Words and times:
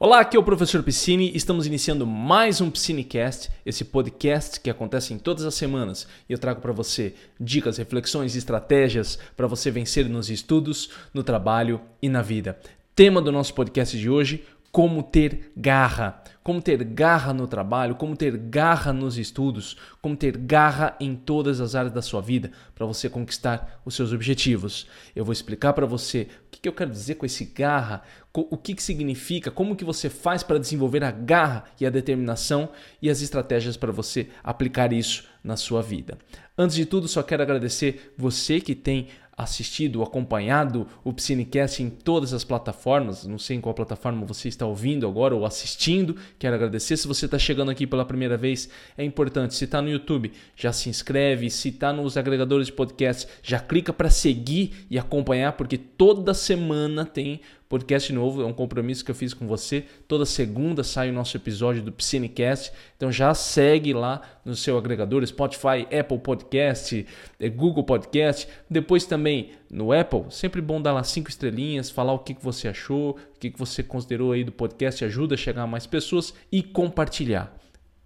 Olá, 0.00 0.20
aqui 0.20 0.36
é 0.36 0.40
o 0.40 0.44
professor 0.44 0.80
Piscine. 0.84 1.32
Estamos 1.34 1.66
iniciando 1.66 2.06
mais 2.06 2.60
um 2.60 2.70
Piscinecast, 2.70 3.50
esse 3.66 3.84
podcast 3.84 4.60
que 4.60 4.70
acontece 4.70 5.12
em 5.12 5.18
todas 5.18 5.44
as 5.44 5.56
semanas. 5.56 6.06
E 6.28 6.32
eu 6.32 6.38
trago 6.38 6.60
para 6.60 6.70
você 6.70 7.16
dicas, 7.40 7.78
reflexões 7.78 8.36
e 8.36 8.38
estratégias 8.38 9.18
para 9.36 9.48
você 9.48 9.72
vencer 9.72 10.08
nos 10.08 10.30
estudos, 10.30 10.90
no 11.12 11.24
trabalho 11.24 11.80
e 12.00 12.08
na 12.08 12.22
vida. 12.22 12.56
Tema 12.94 13.20
do 13.20 13.32
nosso 13.32 13.52
podcast 13.54 13.98
de 13.98 14.08
hoje: 14.08 14.44
como 14.78 15.02
ter 15.02 15.50
garra, 15.56 16.22
como 16.40 16.62
ter 16.62 16.84
garra 16.84 17.34
no 17.34 17.48
trabalho, 17.48 17.96
como 17.96 18.16
ter 18.16 18.36
garra 18.36 18.92
nos 18.92 19.18
estudos, 19.18 19.76
como 20.00 20.16
ter 20.16 20.36
garra 20.36 20.96
em 21.00 21.16
todas 21.16 21.60
as 21.60 21.74
áreas 21.74 21.92
da 21.92 22.00
sua 22.00 22.20
vida 22.20 22.52
para 22.76 22.86
você 22.86 23.10
conquistar 23.10 23.80
os 23.84 23.96
seus 23.96 24.12
objetivos. 24.12 24.86
Eu 25.16 25.24
vou 25.24 25.32
explicar 25.32 25.72
para 25.72 25.84
você 25.84 26.28
o 26.46 26.50
que 26.52 26.68
eu 26.68 26.72
quero 26.72 26.92
dizer 26.92 27.16
com 27.16 27.26
esse 27.26 27.44
garra, 27.46 28.04
o 28.32 28.56
que, 28.56 28.72
que 28.72 28.82
significa, 28.84 29.50
como 29.50 29.74
que 29.74 29.84
você 29.84 30.08
faz 30.08 30.44
para 30.44 30.60
desenvolver 30.60 31.02
a 31.02 31.10
garra 31.10 31.64
e 31.80 31.84
a 31.84 31.90
determinação 31.90 32.68
e 33.02 33.10
as 33.10 33.20
estratégias 33.20 33.76
para 33.76 33.90
você 33.90 34.28
aplicar 34.44 34.92
isso 34.92 35.24
na 35.42 35.56
sua 35.56 35.82
vida. 35.82 36.16
Antes 36.56 36.76
de 36.76 36.86
tudo, 36.86 37.08
só 37.08 37.20
quero 37.20 37.42
agradecer 37.42 38.14
você 38.16 38.60
que 38.60 38.76
tem 38.76 39.08
assistido, 39.38 40.02
acompanhado 40.02 40.88
o 41.04 41.12
Psinecast 41.12 41.80
em 41.80 41.88
todas 41.88 42.34
as 42.34 42.42
plataformas. 42.42 43.24
Não 43.24 43.38
sei 43.38 43.56
em 43.56 43.60
qual 43.60 43.72
plataforma 43.72 44.26
você 44.26 44.48
está 44.48 44.66
ouvindo 44.66 45.06
agora 45.06 45.34
ou 45.34 45.46
assistindo. 45.46 46.16
Quero 46.40 46.56
agradecer. 46.56 46.96
Se 46.96 47.06
você 47.06 47.26
está 47.26 47.38
chegando 47.38 47.70
aqui 47.70 47.86
pela 47.86 48.04
primeira 48.04 48.36
vez, 48.36 48.68
é 48.96 49.04
importante. 49.04 49.54
Se 49.54 49.64
está 49.64 49.80
no 49.80 49.88
YouTube, 49.88 50.32
já 50.56 50.72
se 50.72 50.88
inscreve. 50.88 51.48
Se 51.50 51.68
está 51.68 51.92
nos 51.92 52.16
agregadores 52.16 52.66
de 52.66 52.72
podcast, 52.72 53.28
já 53.40 53.60
clica 53.60 53.92
para 53.92 54.10
seguir 54.10 54.86
e 54.90 54.98
acompanhar, 54.98 55.52
porque 55.52 55.78
toda 55.78 56.34
semana 56.34 57.06
tem 57.06 57.40
podcast 57.68 58.10
novo, 58.12 58.40
é 58.42 58.46
um 58.46 58.52
compromisso 58.52 59.04
que 59.04 59.10
eu 59.10 59.14
fiz 59.14 59.34
com 59.34 59.46
você. 59.46 59.84
Toda 60.06 60.24
segunda 60.24 60.82
sai 60.82 61.10
o 61.10 61.12
nosso 61.12 61.36
episódio 61.36 61.82
do 61.82 61.92
Piscinecast. 61.92 62.72
Então 62.96 63.12
já 63.12 63.34
segue 63.34 63.92
lá 63.92 64.22
no 64.44 64.56
seu 64.56 64.78
agregador, 64.78 65.26
Spotify, 65.26 65.86
Apple 65.94 66.18
Podcast, 66.18 67.06
eh, 67.38 67.48
Google 67.50 67.84
Podcast. 67.84 68.48
Depois 68.70 69.04
também 69.04 69.50
no 69.70 69.92
Apple, 69.92 70.24
sempre 70.30 70.62
bom 70.62 70.80
dar 70.80 70.92
lá 70.92 71.04
cinco 71.04 71.28
estrelinhas, 71.28 71.90
falar 71.90 72.14
o 72.14 72.20
que 72.20 72.34
você 72.40 72.68
achou, 72.68 73.10
o 73.10 73.38
que 73.38 73.52
você 73.56 73.82
considerou 73.82 74.32
aí 74.32 74.42
do 74.42 74.52
podcast, 74.52 75.04
ajuda 75.04 75.34
a 75.34 75.38
chegar 75.38 75.64
a 75.64 75.66
mais 75.66 75.86
pessoas 75.86 76.32
e 76.50 76.62
compartilhar 76.62 77.54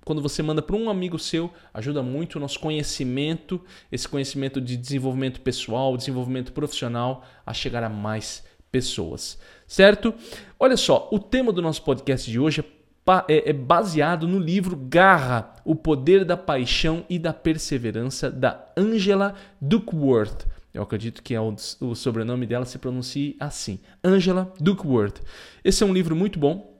quando 0.05 0.21
você 0.21 0.43
manda 0.43 0.61
para 0.61 0.77
um 0.77 0.91
amigo 0.91 1.19
seu, 1.19 1.51
ajuda 1.73 2.03
muito 2.03 2.37
o 2.37 2.41
nosso 2.41 2.59
conhecimento, 2.59 3.61
esse 3.91 4.09
conhecimento 4.09 4.61
de 4.61 4.77
desenvolvimento 4.77 5.41
pessoal, 5.41 5.97
desenvolvimento 5.97 6.53
profissional, 6.53 7.25
a 7.47 7.55
chegar 7.55 7.85
a 7.85 7.89
mais 7.89 8.45
pessoas, 8.73 9.39
certo? 9.69 10.15
Olha 10.59 10.77
só, 10.77 11.09
o 11.13 11.19
tema 11.19 11.53
do 11.53 11.61
nosso 11.61 11.83
podcast 11.83 12.29
de 12.31 12.41
hoje 12.41 12.61
é, 12.61 13.35
é, 13.35 13.51
é 13.51 13.53
baseado 13.53 14.27
no 14.27 14.39
livro 14.39 14.75
Garra, 14.75 15.55
o 15.65 15.75
poder 15.75 16.25
da 16.25 16.37
paixão 16.37 17.05
e 17.11 17.19
da 17.19 17.35
perseverança 17.35 18.31
da 18.31 18.73
Angela 18.77 19.35
Duckworth. 19.61 20.47
Eu 20.73 20.83
acredito 20.83 21.23
que 21.23 21.35
é 21.35 21.41
o, 21.41 21.55
o 21.81 21.95
sobrenome 21.95 22.47
dela 22.47 22.65
se 22.65 22.79
pronuncie 22.79 23.37
assim, 23.39 23.79
Angela 24.03 24.53
Duckworth. 24.59 25.21
Esse 25.63 25.83
é 25.83 25.87
um 25.87 25.93
livro 25.93 26.17
muito 26.17 26.39
bom, 26.39 26.72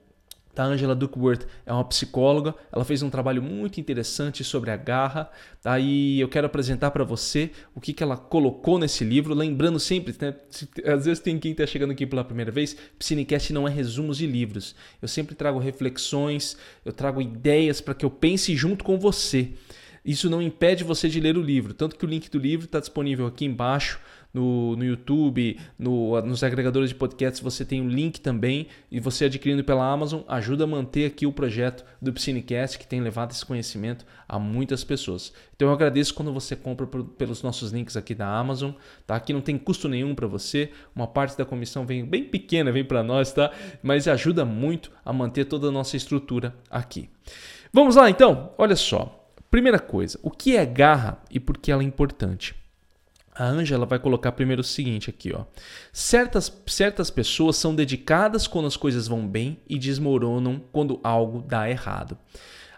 a 0.61 0.65
Angela 0.65 0.93
Duckworth 0.93 1.45
é 1.65 1.73
uma 1.73 1.83
psicóloga, 1.83 2.53
ela 2.71 2.85
fez 2.85 3.01
um 3.01 3.09
trabalho 3.09 3.41
muito 3.41 3.79
interessante 3.79 4.43
sobre 4.43 4.69
a 4.69 4.77
garra. 4.77 5.29
Tá? 5.61 5.79
Eu 5.79 6.29
quero 6.29 6.45
apresentar 6.45 6.91
para 6.91 7.03
você 7.03 7.51
o 7.73 7.81
que, 7.81 7.93
que 7.93 8.03
ela 8.03 8.15
colocou 8.15 8.77
nesse 8.77 9.03
livro. 9.03 9.33
Lembrando 9.33 9.79
sempre, 9.79 10.15
né, 10.19 10.35
às 10.85 11.05
vezes 11.05 11.19
tem 11.19 11.39
quem 11.39 11.51
está 11.51 11.65
chegando 11.65 11.91
aqui 11.91 12.05
pela 12.05 12.23
primeira 12.23 12.51
vez, 12.51 12.75
Psinecast 12.99 13.51
não 13.51 13.67
é 13.67 13.71
resumos 13.71 14.17
de 14.17 14.27
livros. 14.27 14.75
Eu 15.01 15.07
sempre 15.07 15.35
trago 15.35 15.57
reflexões, 15.59 16.57
eu 16.85 16.93
trago 16.93 17.21
ideias 17.21 17.81
para 17.81 17.93
que 17.93 18.05
eu 18.05 18.09
pense 18.09 18.55
junto 18.55 18.83
com 18.83 18.99
você. 18.99 19.51
Isso 20.05 20.29
não 20.29 20.41
impede 20.41 20.83
você 20.83 21.07
de 21.07 21.19
ler 21.19 21.37
o 21.37 21.41
livro, 21.41 21.73
tanto 21.73 21.95
que 21.95 22.03
o 22.03 22.07
link 22.07 22.29
do 22.29 22.37
livro 22.37 22.65
está 22.65 22.79
disponível 22.79 23.25
aqui 23.25 23.45
embaixo 23.45 23.99
no, 24.33 24.75
no 24.75 24.83
YouTube, 24.83 25.59
no, 25.77 26.19
nos 26.21 26.43
agregadores 26.43 26.89
de 26.89 26.95
podcasts, 26.95 27.41
você 27.41 27.63
tem 27.63 27.81
o 27.81 27.83
um 27.83 27.87
link 27.87 28.19
também 28.19 28.67
e 28.91 28.99
você 28.99 29.25
adquirindo 29.25 29.63
pela 29.63 29.85
Amazon 29.85 30.21
ajuda 30.27 30.63
a 30.63 30.67
manter 30.67 31.05
aqui 31.05 31.25
o 31.25 31.31
projeto 31.31 31.85
do 32.01 32.11
Psinecast 32.11 32.79
que 32.79 32.87
tem 32.87 32.99
levado 32.99 33.31
esse 33.31 33.45
conhecimento 33.45 34.05
a 34.27 34.39
muitas 34.39 34.83
pessoas. 34.83 35.31
Então 35.55 35.67
eu 35.67 35.73
agradeço 35.73 36.13
quando 36.13 36.33
você 36.33 36.55
compra 36.55 36.87
por, 36.87 37.03
pelos 37.03 37.43
nossos 37.43 37.71
links 37.71 37.95
aqui 37.95 38.15
da 38.15 38.27
Amazon, 38.27 38.71
tá? 39.05 39.15
Aqui 39.15 39.31
não 39.31 39.41
tem 39.41 39.57
custo 39.57 39.87
nenhum 39.87 40.15
para 40.15 40.27
você, 40.27 40.71
uma 40.95 41.05
parte 41.05 41.37
da 41.37 41.45
comissão 41.45 41.85
vem 41.85 42.03
bem 42.03 42.23
pequena, 42.23 42.71
vem 42.71 42.83
para 42.83 43.03
nós, 43.03 43.31
tá? 43.31 43.51
Mas 43.83 44.07
ajuda 44.07 44.43
muito 44.43 44.91
a 45.05 45.13
manter 45.13 45.45
toda 45.45 45.67
a 45.67 45.71
nossa 45.71 45.95
estrutura 45.95 46.55
aqui. 46.69 47.09
Vamos 47.71 47.95
lá 47.95 48.09
então, 48.09 48.51
olha 48.57 48.75
só. 48.75 49.19
Primeira 49.51 49.77
coisa, 49.77 50.19
o 50.23 50.31
que 50.31 50.57
é 50.57 50.65
garra 50.65 51.21
e 51.29 51.39
por 51.39 51.57
que 51.59 51.71
ela 51.71 51.83
é 51.83 51.85
importante? 51.85 52.62
A 53.35 53.45
Ângela 53.45 53.85
vai 53.85 53.97
colocar 53.97 54.31
primeiro 54.31 54.61
o 54.61 54.65
seguinte 54.65 55.09
aqui, 55.09 55.33
ó. 55.33 55.45
Certas, 55.91 56.51
certas 56.67 57.09
pessoas 57.09 57.55
são 57.57 57.73
dedicadas 57.73 58.47
quando 58.47 58.67
as 58.67 58.77
coisas 58.77 59.07
vão 59.07 59.27
bem 59.27 59.59
e 59.67 59.79
desmoronam 59.79 60.61
quando 60.71 60.99
algo 61.03 61.41
dá 61.41 61.69
errado. 61.69 62.17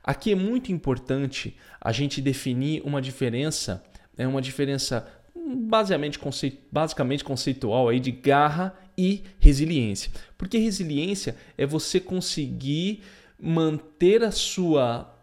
Aqui 0.03 0.31
é 0.31 0.35
muito 0.35 0.71
importante 0.71 1.57
a 1.81 1.91
gente 1.91 2.21
definir 2.21 2.81
uma 2.85 3.01
diferença, 3.01 3.83
é 4.17 4.27
uma 4.27 4.41
diferença 4.41 5.05
basicamente, 5.35 6.17
conceit, 6.17 6.59
basicamente 6.71 7.23
conceitual 7.23 7.89
aí 7.89 7.99
de 7.99 8.11
garra 8.11 8.73
e 8.97 9.23
resiliência. 9.39 10.11
Porque 10.37 10.57
resiliência 10.57 11.35
é 11.57 11.65
você 11.65 11.99
conseguir 11.99 13.01
manter 13.39 14.23
a 14.23 14.31
sua 14.31 15.14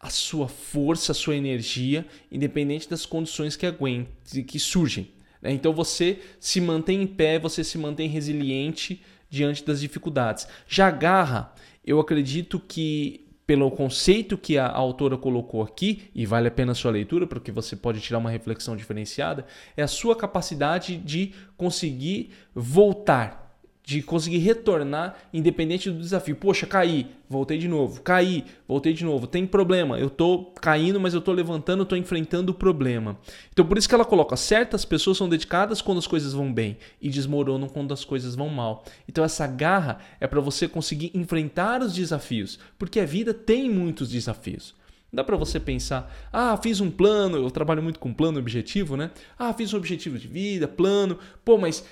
a 0.00 0.08
sua 0.08 0.48
força, 0.48 1.12
a 1.12 1.14
sua 1.14 1.36
energia, 1.36 2.06
independente 2.32 2.88
das 2.88 3.04
condições 3.04 3.54
que 3.54 3.66
aguente, 3.66 4.42
que 4.46 4.58
surgem. 4.58 5.10
Né? 5.42 5.52
Então 5.52 5.74
você 5.74 6.20
se 6.40 6.60
mantém 6.60 7.02
em 7.02 7.06
pé, 7.06 7.38
você 7.38 7.62
se 7.62 7.76
mantém 7.76 8.08
resiliente 8.08 9.02
diante 9.28 9.62
das 9.64 9.80
dificuldades. 9.80 10.48
Já 10.66 10.88
a 10.88 10.90
garra, 10.90 11.54
eu 11.84 12.00
acredito 12.00 12.58
que 12.58 13.26
pelo 13.46 13.68
conceito 13.68 14.38
que 14.38 14.56
a 14.56 14.68
autora 14.68 15.18
colocou 15.18 15.60
aqui, 15.60 16.04
e 16.14 16.24
vale 16.24 16.46
a 16.46 16.52
pena 16.52 16.70
a 16.70 16.74
sua 16.74 16.92
leitura, 16.92 17.26
porque 17.26 17.50
você 17.50 17.74
pode 17.74 18.00
tirar 18.00 18.18
uma 18.18 18.30
reflexão 18.30 18.76
diferenciada, 18.76 19.44
é 19.76 19.82
a 19.82 19.88
sua 19.88 20.14
capacidade 20.14 20.96
de 20.96 21.32
conseguir 21.56 22.30
voltar 22.54 23.49
de 23.90 24.00
conseguir 24.02 24.38
retornar 24.38 25.16
independente 25.32 25.90
do 25.90 25.98
desafio. 25.98 26.36
Poxa, 26.36 26.64
caí, 26.64 27.08
voltei 27.28 27.58
de 27.58 27.66
novo, 27.66 28.00
caí, 28.02 28.44
voltei 28.68 28.92
de 28.92 29.04
novo. 29.04 29.26
Tem 29.26 29.44
problema, 29.44 29.98
eu 29.98 30.06
estou 30.06 30.54
caindo, 30.60 31.00
mas 31.00 31.12
eu 31.12 31.18
estou 31.18 31.34
levantando, 31.34 31.82
estou 31.82 31.98
enfrentando 31.98 32.52
o 32.52 32.54
problema. 32.54 33.18
Então 33.52 33.66
por 33.66 33.76
isso 33.76 33.88
que 33.88 33.94
ela 33.94 34.04
coloca, 34.04 34.36
certas 34.36 34.84
pessoas 34.84 35.16
são 35.16 35.28
dedicadas 35.28 35.82
quando 35.82 35.98
as 35.98 36.06
coisas 36.06 36.32
vão 36.32 36.52
bem 36.52 36.76
e 37.02 37.10
desmoronam 37.10 37.68
quando 37.68 37.92
as 37.92 38.04
coisas 38.04 38.36
vão 38.36 38.48
mal. 38.48 38.84
Então 39.08 39.24
essa 39.24 39.44
garra 39.48 39.98
é 40.20 40.26
para 40.28 40.40
você 40.40 40.68
conseguir 40.68 41.10
enfrentar 41.12 41.82
os 41.82 41.92
desafios, 41.92 42.60
porque 42.78 43.00
a 43.00 43.04
vida 43.04 43.34
tem 43.34 43.68
muitos 43.68 44.08
desafios. 44.08 44.72
Dá 45.12 45.24
para 45.24 45.36
você 45.36 45.58
pensar, 45.58 46.14
ah, 46.32 46.56
fiz 46.56 46.80
um 46.80 46.88
plano, 46.88 47.36
eu 47.36 47.50
trabalho 47.50 47.82
muito 47.82 47.98
com 47.98 48.14
plano 48.14 48.38
objetivo, 48.38 48.96
né? 48.96 49.10
Ah, 49.36 49.52
fiz 49.52 49.74
um 49.74 49.76
objetivo 49.76 50.16
de 50.16 50.28
vida, 50.28 50.68
plano, 50.68 51.18
pô, 51.44 51.58
mas 51.58 51.84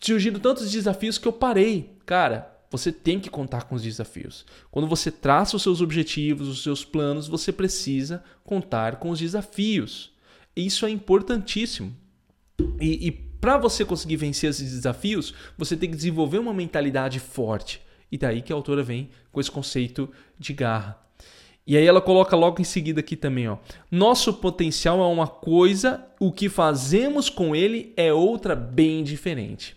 surgiram 0.00 0.40
tantos 0.40 0.70
desafios 0.70 1.18
que 1.18 1.28
eu 1.28 1.32
parei. 1.32 1.96
Cara, 2.04 2.58
você 2.70 2.92
tem 2.92 3.18
que 3.18 3.30
contar 3.30 3.64
com 3.64 3.74
os 3.74 3.82
desafios. 3.82 4.44
Quando 4.70 4.88
você 4.88 5.10
traça 5.10 5.56
os 5.56 5.62
seus 5.62 5.80
objetivos, 5.80 6.48
os 6.48 6.62
seus 6.62 6.84
planos, 6.84 7.28
você 7.28 7.52
precisa 7.52 8.22
contar 8.44 8.96
com 8.96 9.10
os 9.10 9.18
desafios. 9.18 10.12
Isso 10.54 10.84
é 10.84 10.90
importantíssimo. 10.90 11.96
E, 12.80 13.06
e 13.06 13.10
para 13.10 13.56
você 13.56 13.84
conseguir 13.84 14.16
vencer 14.16 14.50
esses 14.50 14.72
desafios, 14.72 15.32
você 15.56 15.76
tem 15.76 15.90
que 15.90 15.96
desenvolver 15.96 16.38
uma 16.38 16.52
mentalidade 16.52 17.20
forte. 17.20 17.80
E 18.10 18.18
daí 18.18 18.42
que 18.42 18.52
a 18.52 18.56
autora 18.56 18.82
vem 18.82 19.10
com 19.30 19.40
esse 19.40 19.50
conceito 19.50 20.10
de 20.38 20.52
garra. 20.52 21.07
E 21.68 21.76
aí 21.76 21.84
ela 21.86 22.00
coloca 22.00 22.34
logo 22.34 22.62
em 22.62 22.64
seguida 22.64 23.00
aqui 23.00 23.14
também, 23.14 23.46
ó. 23.46 23.58
Nosso 23.90 24.32
potencial 24.32 25.02
é 25.02 25.06
uma 25.06 25.28
coisa, 25.28 26.02
o 26.18 26.32
que 26.32 26.48
fazemos 26.48 27.28
com 27.28 27.54
ele 27.54 27.92
é 27.94 28.10
outra 28.10 28.56
bem 28.56 29.04
diferente. 29.04 29.76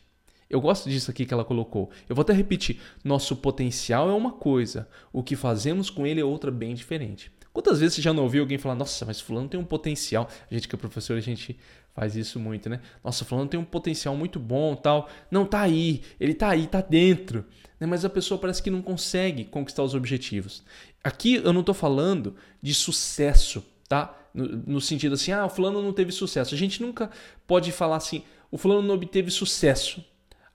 Eu 0.50 0.62
gosto 0.62 0.90
disso 0.90 1.12
aqui 1.12 1.26
que 1.26 1.34
ela 1.34 1.44
colocou. 1.44 1.90
Eu 2.08 2.16
vou 2.16 2.22
até 2.24 2.32
repetir. 2.32 2.80
Nosso 3.04 3.36
potencial 3.36 4.10
é 4.10 4.14
uma 4.14 4.32
coisa, 4.32 4.88
o 5.12 5.22
que 5.22 5.36
fazemos 5.36 5.90
com 5.90 6.08
ele 6.08 6.22
é 6.22 6.24
outra 6.24 6.50
bem 6.50 6.74
diferente. 6.74 7.30
Quantas 7.54 7.80
vezes 7.80 7.96
você 7.96 8.02
já 8.02 8.14
não 8.14 8.24
ouviu 8.24 8.44
alguém 8.44 8.58
falar, 8.58 8.76
nossa, 8.76 9.06
mas 9.06 9.20
fulano 9.20 9.50
tem 9.50 9.60
um 9.60 9.66
potencial. 9.66 10.30
A 10.50 10.54
gente 10.54 10.68
que 10.68 10.76
é 10.76 10.78
professor, 10.78 11.18
a 11.18 11.22
gente 11.22 11.58
faz 11.94 12.16
isso 12.16 12.40
muito, 12.40 12.70
né? 12.70 12.80
Nossa, 13.04 13.26
fulano 13.26 13.50
tem 13.50 13.60
um 13.60 13.66
potencial 13.66 14.16
muito 14.16 14.40
bom, 14.40 14.76
tal. 14.76 15.10
Não, 15.30 15.46
tá 15.46 15.62
aí, 15.62 16.02
ele 16.20 16.34
tá 16.34 16.50
aí, 16.50 16.66
tá 16.68 16.80
dentro. 16.82 17.46
Né? 17.80 17.86
Mas 17.88 18.06
a 18.06 18.10
pessoa 18.10 18.40
parece 18.40 18.64
que 18.64 18.70
não 18.70 18.82
consegue 18.82 19.44
conquistar 19.44 19.84
os 19.84 19.94
objetivos. 19.94 20.64
Aqui 21.04 21.36
eu 21.36 21.52
não 21.52 21.60
estou 21.60 21.76
falando 21.76 22.36
de 22.62 22.74
sucesso, 22.74 23.64
tá? 23.90 24.18
No, 24.34 24.46
no, 24.46 24.82
sentido 24.82 25.16
assim, 25.16 25.34
ah, 25.34 25.46
o 25.46 25.50
fulano 25.50 25.82
não 25.82 25.92
teve 25.92 26.12
sucesso. 26.14 26.56
A 26.56 26.58
gente 26.58 26.82
nunca 26.82 27.10
pode 27.46 27.72
falar 27.74 27.98
assim, 27.98 28.24
o 28.50 28.58
fulano 28.58 28.82
não 28.82 28.96
obteve 28.96 29.30
sucesso. 29.30 30.04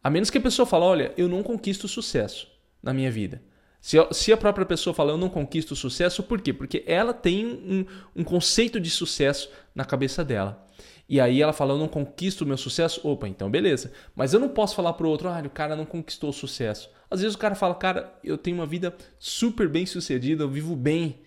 A 0.02 0.08
menos 0.08 0.30
que 0.30 0.38
a 0.38 0.40
pessoa 0.40 0.64
fale, 0.64 0.84
olha, 0.84 1.14
eu 1.16 1.28
não 1.28 1.42
conquisto 1.42 1.86
sucesso. 1.86 2.48
na 2.82 2.94
minha 2.94 3.10
vida. 3.10 3.42
Se, 3.86 3.96
se 4.10 4.32
a 4.32 4.36
própria 4.36 4.66
pessoa 4.66 4.92
fala 4.92 5.12
eu 5.12 5.16
não 5.16 5.28
conquisto 5.28 5.70
o 5.70 5.76
sucesso, 5.76 6.20
por 6.20 6.40
quê? 6.40 6.52
Porque 6.52 6.82
ela 6.88 7.14
tem 7.14 7.46
um, 7.46 7.86
um 8.16 8.24
conceito 8.24 8.80
de 8.80 8.90
sucesso 8.90 9.48
na 9.72 9.84
cabeça 9.84 10.24
dela. 10.24 10.66
E 11.08 11.20
aí 11.20 11.40
ela 11.40 11.52
fala, 11.52 11.72
eu 11.72 11.78
não 11.78 11.86
conquisto 11.86 12.40
o 12.42 12.46
meu 12.48 12.56
sucesso. 12.56 13.00
Opa, 13.06 13.28
então 13.28 13.48
beleza. 13.48 13.92
Mas 14.16 14.34
eu 14.34 14.40
não 14.40 14.48
posso 14.48 14.74
falar 14.74 14.94
pro 14.94 15.08
outro, 15.08 15.28
ah, 15.28 15.40
o 15.46 15.48
cara 15.48 15.76
não 15.76 15.84
conquistou 15.84 16.30
o 16.30 16.32
sucesso. 16.32 16.90
Às 17.08 17.20
vezes 17.20 17.36
o 17.36 17.38
cara 17.38 17.54
fala, 17.54 17.76
cara, 17.76 18.12
eu 18.24 18.36
tenho 18.36 18.56
uma 18.56 18.66
vida 18.66 18.92
super 19.20 19.68
bem 19.68 19.86
sucedida, 19.86 20.42
eu 20.42 20.50
vivo 20.50 20.74
bem. 20.74 21.20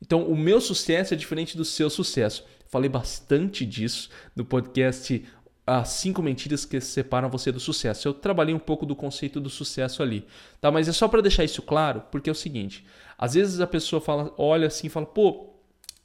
Então 0.00 0.26
o 0.26 0.34
meu 0.34 0.58
sucesso 0.58 1.12
é 1.12 1.18
diferente 1.18 1.54
do 1.54 1.66
seu 1.66 1.90
sucesso. 1.90 2.46
Falei 2.66 2.88
bastante 2.88 3.66
disso 3.66 4.08
no 4.34 4.42
podcast 4.42 5.22
As 5.66 5.88
5 5.88 6.22
Mentiras 6.22 6.64
que 6.64 6.80
Separam 6.80 7.28
Você 7.28 7.50
do 7.50 7.58
Sucesso. 7.58 8.06
Eu 8.06 8.14
trabalhei 8.14 8.54
um 8.54 8.58
pouco 8.58 8.86
do 8.86 8.94
conceito 8.94 9.40
do 9.40 9.50
sucesso 9.50 10.00
ali. 10.02 10.24
Tá? 10.60 10.70
Mas 10.70 10.86
é 10.86 10.92
só 10.92 11.08
para 11.08 11.20
deixar 11.20 11.42
isso 11.42 11.60
claro, 11.60 12.02
porque 12.10 12.30
é 12.30 12.32
o 12.32 12.36
seguinte: 12.36 12.86
às 13.18 13.34
vezes 13.34 13.60
a 13.60 13.66
pessoa 13.66 14.00
fala, 14.00 14.32
olha 14.38 14.68
assim 14.68 14.88
fala, 14.88 15.06
pô, 15.06 15.50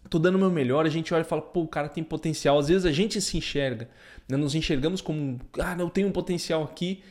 tô 0.10 0.18
dando 0.18 0.36
o 0.36 0.40
meu 0.40 0.50
melhor, 0.50 0.86
a 0.86 0.90
gente 0.90 1.14
olha 1.14 1.22
e 1.22 1.26
fala, 1.26 1.42
pô, 1.44 1.62
o 1.62 1.68
cara 1.68 1.88
tem 1.88 2.04
potencial. 2.04 2.58
Às 2.58 2.70
vezes 2.70 2.86
a 2.86 2.92
gente 2.92 3.22
se 3.22 3.38
enxerga, 3.38 3.88
né? 4.28 4.36
nos 4.36 4.56
enxergamos 4.56 5.00
como, 5.00 5.40
ah, 5.60 5.76
eu 5.78 5.90
tenho 5.90 6.08
um 6.08 6.12
potencial 6.12 6.64
aqui, 6.64 7.04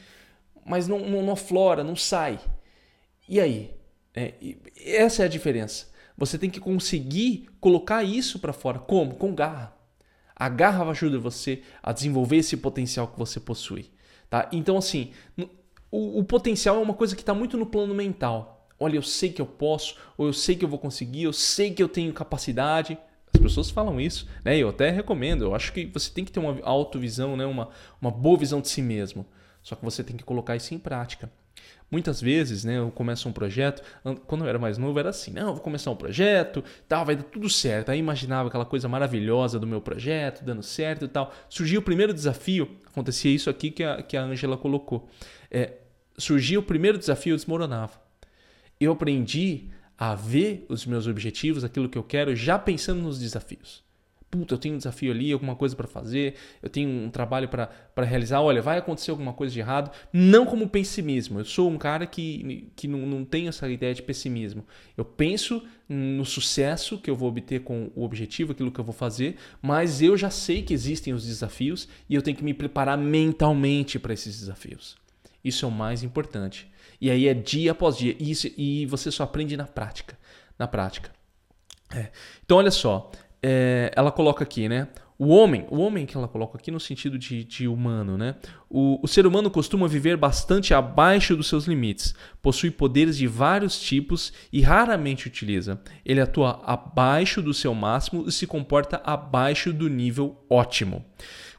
mas 0.67 0.89
não, 0.89 0.99
não, 0.99 1.23
não 1.23 1.33
aflora, 1.35 1.85
não 1.85 1.95
sai. 1.95 2.41
E 3.29 3.39
aí? 3.39 3.73
É, 4.15 4.35
essa 4.77 5.23
é 5.23 5.27
a 5.27 5.29
diferença. 5.29 5.89
Você 6.17 6.37
tem 6.37 6.51
que 6.51 6.61
conseguir 6.61 7.49
colocar 7.61 8.03
isso 8.03 8.39
para 8.39 8.53
fora. 8.53 8.79
Como? 8.79 9.15
Com 9.15 9.35
garra. 9.35 9.75
A 10.41 10.49
garra 10.49 10.83
vai 10.83 10.93
ajudar 10.93 11.19
você 11.19 11.63
a 11.83 11.93
desenvolver 11.93 12.39
esse 12.39 12.57
potencial 12.57 13.07
que 13.07 13.19
você 13.19 13.39
possui. 13.39 13.91
Tá? 14.29 14.49
Então, 14.51 14.77
assim, 14.77 15.13
o, 15.91 16.19
o 16.19 16.25
potencial 16.25 16.77
é 16.77 16.81
uma 16.81 16.95
coisa 16.95 17.15
que 17.15 17.23
está 17.23 17.35
muito 17.35 17.57
no 17.57 17.67
plano 17.67 17.95
mental 17.95 18.57
olha, 18.81 18.97
eu 18.97 19.03
sei 19.03 19.31
que 19.31 19.43
eu 19.43 19.47
posso, 19.47 19.95
ou 20.17 20.27
eu 20.27 20.33
sei 20.33 20.57
que 20.57 20.65
eu 20.65 20.69
vou 20.69 20.79
conseguir, 20.79 21.25
eu 21.25 21.35
sei 21.35 21.71
que 21.71 21.83
eu 21.83 21.89
tenho 21.89 22.11
capacidade. 22.15 22.97
As 23.33 23.41
pessoas 23.41 23.71
falam 23.71 24.01
isso, 24.01 24.27
né? 24.43 24.57
Eu 24.57 24.71
até 24.71 24.91
recomendo. 24.91 25.45
Eu 25.45 25.55
acho 25.55 25.73
que 25.73 25.85
você 25.85 26.11
tem 26.11 26.25
que 26.25 26.33
ter 26.33 26.41
uma 26.41 26.59
autovisão, 26.63 27.37
né? 27.37 27.45
uma, 27.45 27.69
uma 28.01 28.11
boa 28.11 28.39
visão 28.39 28.61
de 28.61 28.69
si 28.69 28.81
mesmo. 28.81 29.27
Só 29.63 29.77
que 29.77 29.85
você 29.85 30.03
tem 30.03 30.17
que 30.17 30.25
colocar 30.25 30.57
isso 30.57 30.75
em 30.75 30.79
prática. 30.79 31.31
Muitas 31.91 32.21
vezes, 32.21 32.63
né, 32.65 32.79
eu 32.79 32.91
começo 32.91 33.29
um 33.29 33.33
projeto, 33.33 33.83
quando 34.27 34.45
eu 34.45 34.49
era 34.49 34.61
mais 34.61 34.79
novo 34.79 34.97
era 34.99 35.09
assim, 35.09 35.33
não, 35.33 35.55
vou 35.55 35.61
começar 35.61 35.91
um 35.91 35.97
projeto, 35.97 36.63
tal, 36.89 37.05
vai 37.05 37.17
dar 37.17 37.25
tudo 37.25 37.51
certo. 37.51 37.91
Aí 37.91 37.99
imaginava 37.99 38.49
aquela 38.49 38.65
coisa 38.65 38.89
maravilhosa 38.89 39.59
do 39.59 39.67
meu 39.67 39.81
projeto, 39.81 40.45
dando 40.45 40.63
certo 40.63 41.05
e 41.05 41.09
tal. 41.09 41.35
Surgiu 41.49 41.81
o 41.81 41.83
primeiro 41.83 42.15
desafio, 42.15 42.71
acontecia 42.87 43.35
isso 43.35 43.51
aqui 43.51 43.73
que 43.73 43.83
a, 43.83 44.03
que 44.03 44.17
a 44.17 44.23
Angela 44.23 44.57
colocou. 44.57 45.09
É, 45.51 45.79
surgiu 46.17 46.61
o 46.61 46.63
primeiro 46.63 46.97
desafio, 46.97 47.33
eu 47.33 47.37
desmoronava 47.37 48.11
eu 48.81 48.93
aprendi 48.93 49.69
a 49.97 50.15
ver 50.15 50.65
os 50.69 50.87
meus 50.87 51.07
objetivos, 51.07 51.63
aquilo 51.63 51.89
que 51.89 51.99
eu 51.99 52.03
quero, 52.03 52.35
já 52.35 52.59
pensando 52.59 53.03
nos 53.03 53.21
desafios. 53.21 53.85
Puta, 54.31 54.55
eu 54.55 54.59
tenho 54.59 54.77
um 54.77 54.79
desafio 54.79 55.11
ali, 55.11 55.33
alguma 55.33 55.57
coisa 55.57 55.75
para 55.75 55.89
fazer, 55.89 56.37
eu 56.63 56.71
tenho 56.71 56.89
um 56.89 57.11
trabalho 57.11 57.49
para 57.49 58.05
realizar. 58.05 58.41
Olha, 58.41 58.63
vai 58.63 58.79
acontecer 58.79 59.11
alguma 59.11 59.33
coisa 59.33 59.53
de 59.53 59.59
errado. 59.59 59.91
Não 60.13 60.47
como 60.47 60.69
pessimismo. 60.69 61.41
Eu 61.41 61.45
sou 61.45 61.69
um 61.69 61.77
cara 61.77 62.07
que, 62.07 62.71
que 62.77 62.87
não, 62.87 63.01
não 63.01 63.25
tem 63.25 63.49
essa 63.49 63.69
ideia 63.69 63.93
de 63.93 64.03
pessimismo. 64.03 64.65
Eu 64.97 65.05
penso 65.05 65.67
no 65.89 66.25
sucesso 66.25 66.97
que 66.99 67.11
eu 67.11 67.17
vou 67.17 67.29
obter 67.29 67.65
com 67.65 67.91
o 67.97 68.05
objetivo, 68.05 68.53
aquilo 68.53 68.71
que 68.71 68.79
eu 68.79 68.85
vou 68.85 68.95
fazer, 68.95 69.37
mas 69.61 70.01
eu 70.01 70.17
já 70.17 70.31
sei 70.31 70.63
que 70.63 70.73
existem 70.73 71.13
os 71.13 71.27
desafios 71.27 71.89
e 72.09 72.15
eu 72.15 72.23
tenho 72.23 72.37
que 72.37 72.45
me 72.45 72.55
preparar 72.55 72.97
mentalmente 72.97 73.99
para 73.99 74.15
esses 74.15 74.39
desafios. 74.39 74.97
Isso 75.45 75.65
é 75.65 75.69
o 75.69 75.73
mais 75.73 76.05
importante. 76.05 76.71
E 77.01 77.11
aí 77.11 77.27
é 77.27 77.35
dia 77.35 77.73
após 77.73 77.97
dia. 77.97 78.15
E, 78.21 78.31
isso, 78.31 78.49
e 78.57 78.87
você 78.87 79.11
só 79.11 79.25
aprende 79.25 79.57
na 79.57 79.67
prática. 79.67 80.17
Na 80.57 80.69
prática. 80.69 81.11
É. 81.93 82.11
Então, 82.45 82.59
olha 82.59 82.71
só. 82.71 83.11
É, 83.43 83.91
ela 83.95 84.11
coloca 84.13 84.45
aqui, 84.45 84.69
né? 84.69 84.89
O 85.23 85.29
homem, 85.29 85.67
o 85.69 85.79
homem 85.81 86.07
que 86.07 86.17
ela 86.17 86.27
coloca 86.27 86.57
aqui 86.57 86.71
no 86.71 86.81
sentido 86.81 87.19
de, 87.19 87.45
de 87.45 87.69
humano, 87.69 88.17
né? 88.17 88.37
O, 88.71 88.99
o, 89.03 89.07
ser 89.07 89.27
humano 89.27 89.51
costuma 89.51 89.87
viver 89.87 90.17
bastante 90.17 90.73
abaixo 90.73 91.37
dos 91.37 91.47
seus 91.47 91.67
limites, 91.67 92.15
possui 92.41 92.71
poderes 92.71 93.19
de 93.19 93.27
vários 93.27 93.79
tipos 93.79 94.33
e 94.51 94.63
raramente 94.63 95.27
utiliza. 95.27 95.79
Ele 96.07 96.23
atua 96.23 96.63
abaixo 96.65 97.43
do 97.43 97.53
seu 97.53 97.75
máximo 97.75 98.25
e 98.27 98.33
se 98.33 98.47
comporta 98.47 98.99
abaixo 99.05 99.75
do 99.75 99.91
nível 99.91 100.43
ótimo. 100.49 101.05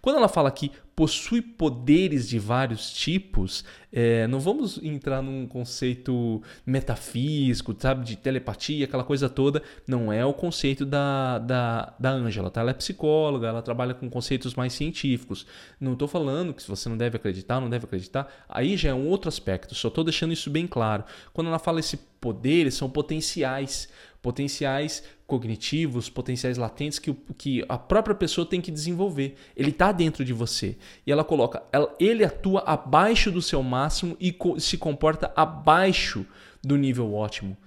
Quando 0.01 0.17
ela 0.17 0.27
fala 0.27 0.49
que 0.49 0.71
possui 0.95 1.41
poderes 1.41 2.27
de 2.27 2.37
vários 2.37 2.91
tipos, 2.91 3.63
é, 3.91 4.27
não 4.27 4.39
vamos 4.39 4.79
entrar 4.83 5.21
num 5.21 5.47
conceito 5.47 6.41
metafísico, 6.65 7.75
sabe, 7.77 8.05
de 8.05 8.15
telepatia, 8.15 8.85
aquela 8.85 9.03
coisa 9.03 9.29
toda. 9.29 9.61
Não 9.87 10.11
é 10.11 10.25
o 10.25 10.33
conceito 10.33 10.85
da, 10.85 11.39
da, 11.39 11.93
da 11.99 12.11
Angela, 12.11 12.49
tá? 12.49 12.61
Ela 12.61 12.71
é 12.71 12.73
psicóloga, 12.73 13.47
ela 13.47 13.61
trabalha 13.61 13.93
com 13.93 14.09
conceitos 14.09 14.55
mais 14.55 14.73
científicos. 14.73 15.45
Não 15.79 15.93
estou 15.93 16.07
falando 16.07 16.53
que 16.53 16.67
você 16.67 16.89
não 16.89 16.97
deve 16.97 17.17
acreditar, 17.17 17.59
não 17.59 17.69
deve 17.69 17.85
acreditar. 17.85 18.27
Aí 18.49 18.75
já 18.77 18.89
é 18.89 18.93
um 18.93 19.07
outro 19.07 19.29
aspecto, 19.29 19.75
só 19.75 19.87
estou 19.87 20.03
deixando 20.03 20.33
isso 20.33 20.49
bem 20.49 20.67
claro. 20.67 21.03
Quando 21.33 21.47
ela 21.47 21.59
fala 21.59 21.79
esse 21.79 21.97
poderes, 22.19 22.75
são 22.75 22.89
potenciais 22.89 23.89
potenciais 24.21 25.03
cognitivos, 25.25 26.09
potenciais 26.09 26.57
latentes 26.57 26.99
que, 26.99 27.13
que 27.37 27.65
a 27.67 27.77
própria 27.77 28.13
pessoa 28.13 28.45
tem 28.45 28.61
que 28.61 28.71
desenvolver. 28.71 29.35
Ele 29.55 29.71
está 29.71 29.91
dentro 29.91 30.23
de 30.23 30.33
você. 30.33 30.77
E 31.05 31.11
ela 31.11 31.23
coloca, 31.23 31.63
ela, 31.71 31.93
ele 31.99 32.23
atua 32.23 32.61
abaixo 32.61 33.31
do 33.31 33.41
seu 33.41 33.63
máximo 33.63 34.15
e 34.19 34.31
co 34.31 34.59
se 34.59 34.77
comporta 34.77 35.31
abaixo 35.35 36.25
do 36.63 36.77
nível 36.77 37.13
ótimo. 37.13 37.57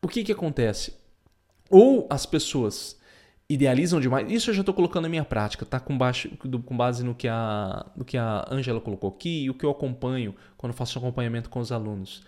O 0.00 0.08
que, 0.08 0.22
que 0.22 0.32
acontece? 0.32 0.94
Ou 1.70 2.06
as 2.10 2.26
pessoas 2.26 2.96
idealizam 3.48 4.00
demais. 4.00 4.30
Isso 4.30 4.50
eu 4.50 4.54
já 4.54 4.60
estou 4.60 4.74
colocando 4.74 5.04
na 5.04 5.08
minha 5.08 5.24
prática, 5.24 5.66
tá? 5.66 5.80
Com, 5.80 5.96
baixo, 5.96 6.30
com 6.36 6.76
base 6.76 7.02
no 7.02 7.14
que 7.14 7.28
a, 7.28 7.86
no 7.96 8.04
que 8.04 8.16
a 8.16 8.46
Angela 8.50 8.80
colocou 8.80 9.10
aqui 9.10 9.44
e 9.44 9.50
o 9.50 9.54
que 9.54 9.64
eu 9.64 9.70
acompanho 9.70 10.34
quando 10.56 10.72
faço 10.72 10.98
acompanhamento 10.98 11.50
com 11.50 11.58
os 11.58 11.72
alunos. 11.72 12.22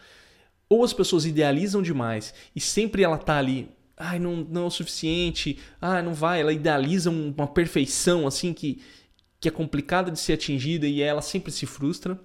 Ou 0.68 0.84
as 0.84 0.92
pessoas 0.92 1.24
idealizam 1.24 1.80
demais 1.80 2.34
e 2.54 2.60
sempre 2.60 3.02
ela 3.02 3.18
tá 3.18 3.38
ali, 3.38 3.68
ai, 3.96 4.18
não, 4.18 4.36
não 4.36 4.64
é 4.64 4.66
o 4.66 4.70
suficiente, 4.70 5.58
ah, 5.80 6.02
não 6.02 6.12
vai, 6.12 6.40
ela 6.40 6.52
idealiza 6.52 7.10
uma 7.10 7.46
perfeição 7.46 8.26
assim 8.26 8.52
que, 8.52 8.82
que 9.38 9.48
é 9.48 9.50
complicada 9.50 10.10
de 10.10 10.18
ser 10.18 10.32
atingida 10.32 10.86
e 10.86 11.00
ela 11.00 11.22
sempre 11.22 11.52
se 11.52 11.66
frustra. 11.66 12.20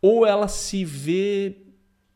Ou 0.00 0.26
ela 0.26 0.48
se 0.48 0.84
vê 0.84 1.62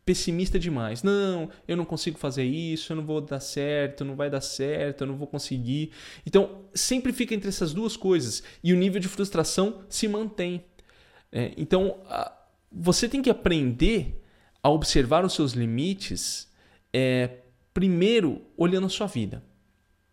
pessimista 0.07 0.57
demais. 0.57 1.03
Não, 1.03 1.51
eu 1.67 1.77
não 1.77 1.85
consigo 1.85 2.17
fazer 2.17 2.45
isso, 2.45 2.93
eu 2.93 2.97
não 2.97 3.05
vou 3.05 3.21
dar 3.21 3.41
certo, 3.41 4.05
não 4.05 4.15
vai 4.15 4.31
dar 4.31 4.41
certo, 4.41 5.03
eu 5.03 5.07
não 5.09 5.17
vou 5.17 5.27
conseguir. 5.27 5.91
Então, 6.25 6.65
sempre 6.73 7.13
fica 7.13 7.35
entre 7.35 7.49
essas 7.49 7.75
duas 7.75 7.97
coisas 7.97 8.43
e 8.63 8.73
o 8.73 8.77
nível 8.77 9.01
de 9.01 9.09
frustração 9.09 9.83
se 9.89 10.07
mantém. 10.07 10.65
É, 11.33 11.53
então, 11.57 11.99
você 12.71 13.09
tem 13.09 13.21
que 13.21 13.29
aprender 13.29 14.23
a 14.67 14.69
observar 14.69 15.25
os 15.25 15.33
seus 15.33 15.53
limites 15.53 16.51
é, 16.93 17.37
primeiro 17.73 18.43
olhando 18.57 18.87
a 18.87 18.91
sua 18.91 19.07
vida. 19.07 19.41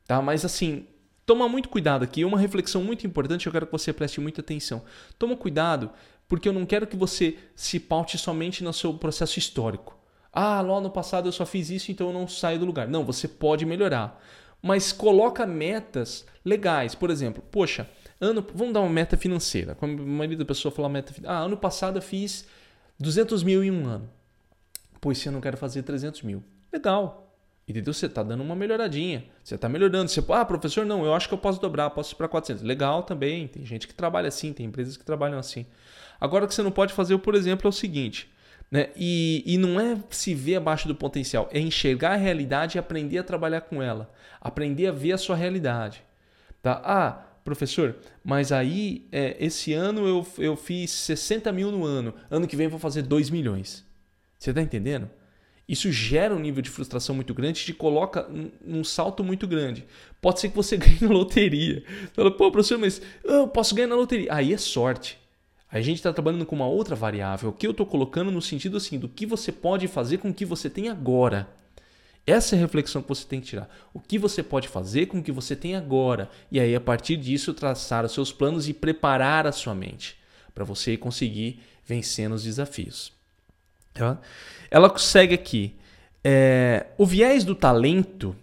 Tá? 0.06 0.22
Mas 0.22 0.46
assim, 0.46 0.86
toma 1.26 1.50
muito 1.50 1.70
cuidado 1.70 2.04
aqui. 2.04 2.24
Uma 2.24 2.38
reflexão 2.38 2.84
muito 2.84 3.08
importante, 3.08 3.48
eu 3.48 3.52
quero 3.52 3.66
que 3.66 3.72
você 3.72 3.92
preste 3.92 4.22
muita 4.22 4.42
atenção. 4.42 4.84
Toma 5.18 5.36
cuidado, 5.36 5.90
porque 6.28 6.48
eu 6.48 6.54
não 6.54 6.68
quero 6.68 6.86
que 6.86 6.96
você 6.96 7.36
se 7.56 7.80
paute 7.80 8.16
somente 8.16 8.64
no 8.64 8.72
seu 8.72 8.94
processo 8.94 9.40
histórico. 9.40 9.98
Ah, 10.32 10.62
lá 10.62 10.80
no 10.80 10.92
passado 10.92 11.28
eu 11.28 11.32
só 11.32 11.48
fiz 11.48 11.72
isso, 11.72 11.92
então 11.92 12.10
eu 12.10 12.14
não 12.14 12.28
saio 12.28 12.60
do 12.60 12.66
lugar. 12.66 12.88
Não, 12.88 13.04
você 13.04 13.28
pode 13.28 13.66
melhorar. 13.66 14.24
Mas 14.62 14.92
coloca 14.92 15.48
metas 15.48 16.28
legais. 16.46 16.94
Por 16.94 17.10
exemplo, 17.10 17.44
poxa, 17.50 17.90
ano, 18.22 18.46
vamos 18.54 18.76
dar 18.76 18.82
uma 18.82 18.90
meta 18.90 19.18
financeira. 19.18 19.74
Como 19.74 20.00
a 20.00 20.06
maioria 20.06 20.38
da 20.38 20.46
pessoa 20.46 20.72
fala 20.72 20.90
meta 20.90 21.12
Ah, 21.26 21.40
ano 21.40 21.58
passado 21.58 21.98
eu 21.98 22.04
fiz 22.04 22.46
200 23.00 23.42
mil 23.42 23.64
em 23.64 23.72
um 23.72 23.88
ano 23.88 24.08
pô, 25.04 25.12
esse 25.12 25.28
ano 25.28 25.40
eu 25.40 25.42
quero 25.42 25.58
fazer 25.58 25.84
300 25.84 26.22
mil. 26.22 26.42
Legal. 26.72 27.36
Entendeu? 27.68 27.94
Você 27.94 28.06
está 28.06 28.24
dando 28.24 28.42
uma 28.42 28.56
melhoradinha. 28.56 29.26
Você 29.44 29.56
está 29.56 29.68
melhorando. 29.68 30.10
Você, 30.10 30.24
ah, 30.30 30.46
professor, 30.46 30.86
não, 30.86 31.04
eu 31.04 31.14
acho 31.14 31.28
que 31.28 31.34
eu 31.34 31.38
posso 31.38 31.60
dobrar, 31.60 31.90
posso 31.90 32.14
ir 32.14 32.16
para 32.16 32.30
400. 32.30 32.64
Legal 32.64 33.04
também. 33.04 33.50
Tem 33.50 33.66
gente 33.66 33.86
que 33.86 33.94
trabalha 33.94 34.30
assim, 34.30 34.54
tem 34.54 34.66
empresas 34.66 34.96
que 34.96 35.04
trabalham 35.04 35.38
assim. 35.38 35.66
Agora, 36.22 36.46
o 36.46 36.48
que 36.48 36.56
você 36.56 36.64
não 36.64 36.72
pode 36.72 36.94
fazer, 36.94 37.18
por 37.18 37.36
exemplo, 37.36 37.68
é 37.68 37.70
o 37.70 37.74
seguinte. 37.74 38.32
Né? 38.72 38.92
E, 38.96 39.44
e 39.46 39.58
não 39.58 39.78
é 39.78 39.98
se 40.10 40.34
ver 40.34 40.56
abaixo 40.56 40.88
do 40.88 40.96
potencial, 40.96 41.50
é 41.52 41.60
enxergar 41.60 42.14
a 42.14 42.16
realidade 42.16 42.78
e 42.78 42.80
aprender 42.80 43.18
a 43.18 43.24
trabalhar 43.24 43.62
com 43.62 43.82
ela. 43.84 44.10
Aprender 44.40 44.88
a 44.88 44.92
ver 44.94 45.12
a 45.12 45.18
sua 45.18 45.36
realidade. 45.36 46.02
Tá? 46.62 46.82
Ah, 46.84 47.26
professor, 47.44 47.98
mas 48.24 48.54
aí 48.54 49.06
é, 49.12 49.36
esse 49.38 49.74
ano 49.74 50.08
eu, 50.08 50.26
eu 50.38 50.56
fiz 50.56 50.92
60 50.92 51.52
mil 51.52 51.72
no 51.72 51.84
ano, 51.84 52.14
ano 52.32 52.48
que 52.48 52.56
vem 52.56 52.70
vou 52.70 52.80
fazer 52.80 53.02
2 53.02 53.30
milhões. 53.30 53.86
Você 54.44 54.50
está 54.50 54.62
entendendo? 54.62 55.10
Isso 55.66 55.90
gera 55.90 56.36
um 56.36 56.40
nível 56.40 56.62
de 56.62 56.70
frustração 56.70 57.16
muito 57.16 57.34
grande, 57.34 57.64
te 57.64 57.72
coloca 57.72 58.28
num 58.62 58.84
salto 58.84 59.24
muito 59.24 59.48
grande. 59.48 59.86
Pode 60.22 60.42
ser 60.42 60.50
que 60.50 60.56
você 60.58 60.76
ganhe 60.76 60.98
na 61.00 61.08
loteria. 61.08 61.82
Você 61.88 62.14
fala, 62.14 62.30
pô, 62.30 62.52
professor, 62.52 62.78
mas 62.78 63.02
eu 63.24 63.48
posso 63.48 63.74
ganhar 63.74 63.88
na 63.88 63.96
loteria. 63.96 64.28
Aí 64.34 64.52
é 64.52 64.58
sorte. 64.58 65.18
A 65.72 65.80
gente 65.80 66.00
está 66.00 66.12
trabalhando 66.12 66.46
com 66.46 66.58
uma 66.58 66.68
outra 66.68 66.94
variável, 66.94 67.54
que 67.54 67.66
eu 67.66 67.72
estou 67.72 67.86
colocando 67.86 68.32
no 68.32 68.42
sentido 68.42 68.76
assim 68.76 69.00
do 69.00 69.08
que 69.08 69.26
você 69.26 69.50
pode 69.50 69.88
fazer 69.88 70.18
com 70.18 70.30
o 70.30 70.34
que 70.34 70.44
você 70.44 70.70
tem 70.70 70.90
agora. 70.90 71.48
Essa 72.28 72.58
é 72.58 72.60
a 72.60 72.62
reflexão 72.62 73.02
que 73.02 73.08
você 73.08 73.26
tem 73.26 73.40
que 73.40 73.48
tirar. 73.48 73.74
O 73.94 74.00
que 74.02 74.20
você 74.20 74.44
pode 74.44 74.68
fazer 74.68 75.06
com 75.06 75.20
o 75.20 75.24
que 75.24 75.32
você 75.32 75.56
tem 75.56 75.74
agora? 75.74 76.30
E 76.52 76.60
aí, 76.60 76.76
a 76.76 76.82
partir 76.82 77.16
disso, 77.16 77.54
traçar 77.54 78.04
os 78.04 78.12
seus 78.12 78.34
planos 78.34 78.68
e 78.68 78.74
preparar 78.74 79.48
a 79.48 79.54
sua 79.54 79.74
mente 79.74 80.18
para 80.54 80.66
você 80.66 80.98
conseguir 80.98 81.62
vencer 81.86 82.28
nos 82.28 82.44
desafios. 82.44 83.13
Tá? 83.94 84.20
Ela 84.72 84.98
segue 84.98 85.34
aqui. 85.34 85.76
É, 86.24 86.88
o 86.98 87.06
viés 87.06 87.44
do 87.44 87.54
talento 87.54 88.36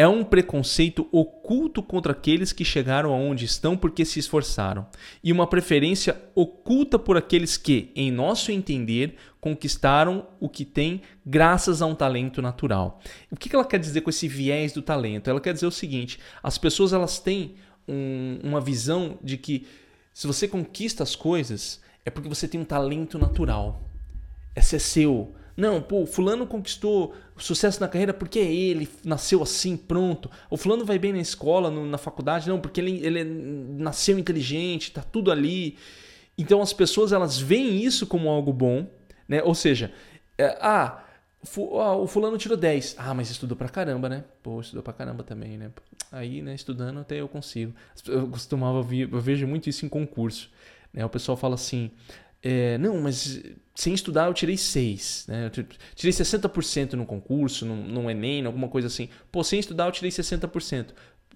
é 0.00 0.08
um 0.08 0.24
preconceito 0.24 1.06
oculto 1.12 1.82
contra 1.82 2.12
aqueles 2.12 2.54
que 2.54 2.64
chegaram 2.64 3.12
aonde 3.12 3.44
estão 3.44 3.76
porque 3.76 4.02
se 4.04 4.18
esforçaram, 4.18 4.86
e 5.22 5.30
uma 5.30 5.46
preferência 5.46 6.18
oculta 6.34 6.98
por 6.98 7.18
aqueles 7.18 7.58
que, 7.58 7.92
em 7.94 8.10
nosso 8.10 8.50
entender, 8.50 9.16
conquistaram 9.42 10.26
o 10.40 10.48
que 10.48 10.64
têm 10.64 11.02
graças 11.26 11.82
a 11.82 11.86
um 11.86 11.94
talento 11.94 12.40
natural. 12.40 12.98
O 13.30 13.36
que 13.36 13.54
ela 13.54 13.64
quer 13.64 13.78
dizer 13.78 14.00
com 14.00 14.08
esse 14.08 14.26
viés 14.26 14.72
do 14.72 14.80
talento? 14.80 15.28
Ela 15.28 15.40
quer 15.40 15.52
dizer 15.52 15.66
o 15.66 15.70
seguinte: 15.70 16.18
as 16.42 16.56
pessoas 16.56 16.94
elas 16.94 17.18
têm 17.18 17.56
um, 17.86 18.38
uma 18.42 18.60
visão 18.60 19.18
de 19.22 19.36
que 19.36 19.66
se 20.14 20.26
você 20.26 20.48
conquista 20.48 21.02
as 21.02 21.14
coisas 21.14 21.78
é 22.06 22.10
porque 22.10 22.28
você 22.28 22.48
tem 22.48 22.58
um 22.58 22.64
talento 22.64 23.18
natural. 23.18 23.89
É 24.60 24.78
seu. 24.78 25.34
Não, 25.56 25.82
pô, 25.82 26.06
fulano 26.06 26.46
conquistou 26.46 27.14
sucesso 27.36 27.80
na 27.80 27.88
carreira 27.88 28.14
porque 28.14 28.38
é 28.38 28.52
ele, 28.52 28.88
nasceu 29.04 29.42
assim, 29.42 29.76
pronto. 29.76 30.30
O 30.48 30.56
fulano 30.56 30.84
vai 30.84 30.98
bem 30.98 31.12
na 31.12 31.18
escola, 31.18 31.70
no, 31.70 31.86
na 31.86 31.98
faculdade, 31.98 32.48
não, 32.48 32.60
porque 32.60 32.80
ele, 32.80 33.04
ele 33.04 33.24
nasceu 33.24 34.18
inteligente, 34.18 34.92
tá 34.92 35.02
tudo 35.02 35.30
ali. 35.30 35.76
Então 36.36 36.62
as 36.62 36.72
pessoas 36.72 37.12
elas 37.12 37.38
veem 37.38 37.82
isso 37.82 38.06
como 38.06 38.28
algo 38.28 38.52
bom, 38.52 38.86
né? 39.28 39.42
Ou 39.42 39.54
seja, 39.54 39.92
é, 40.38 40.56
ah, 40.60 41.04
fu, 41.42 41.78
ah, 41.80 41.96
o 41.96 42.06
fulano 42.06 42.38
tirou 42.38 42.56
10. 42.56 42.96
Ah, 42.98 43.12
mas 43.12 43.30
estudou 43.30 43.56
pra 43.56 43.68
caramba, 43.68 44.08
né? 44.08 44.24
Pô, 44.42 44.60
estudou 44.60 44.82
pra 44.82 44.92
caramba 44.92 45.22
também, 45.22 45.58
né? 45.58 45.70
Aí, 46.12 46.42
né, 46.42 46.54
estudando 46.54 47.00
até 47.00 47.16
eu 47.16 47.28
consigo. 47.28 47.74
Eu 48.06 48.28
costumava 48.28 48.82
ver, 48.82 49.08
eu 49.12 49.20
vejo 49.20 49.46
muito 49.46 49.68
isso 49.68 49.84
em 49.84 49.88
concurso. 49.88 50.50
Né? 50.92 51.04
O 51.04 51.08
pessoal 51.08 51.36
fala 51.36 51.54
assim, 51.54 51.90
é, 52.42 52.78
não, 52.78 53.00
mas 53.00 53.42
sem 53.74 53.92
estudar 53.92 54.26
eu 54.26 54.34
tirei 54.34 54.56
6, 54.56 55.26
né? 55.28 55.46
Eu 55.46 55.64
tirei 55.94 56.12
60% 56.12 56.94
no 56.94 57.04
concurso, 57.04 57.66
no, 57.66 58.10
Enem, 58.10 58.46
alguma 58.46 58.68
coisa 58.68 58.88
assim. 58.88 59.08
Pô, 59.30 59.44
sem 59.44 59.60
estudar 59.60 59.86
eu 59.86 59.92
tirei 59.92 60.10
60%. 60.10 60.88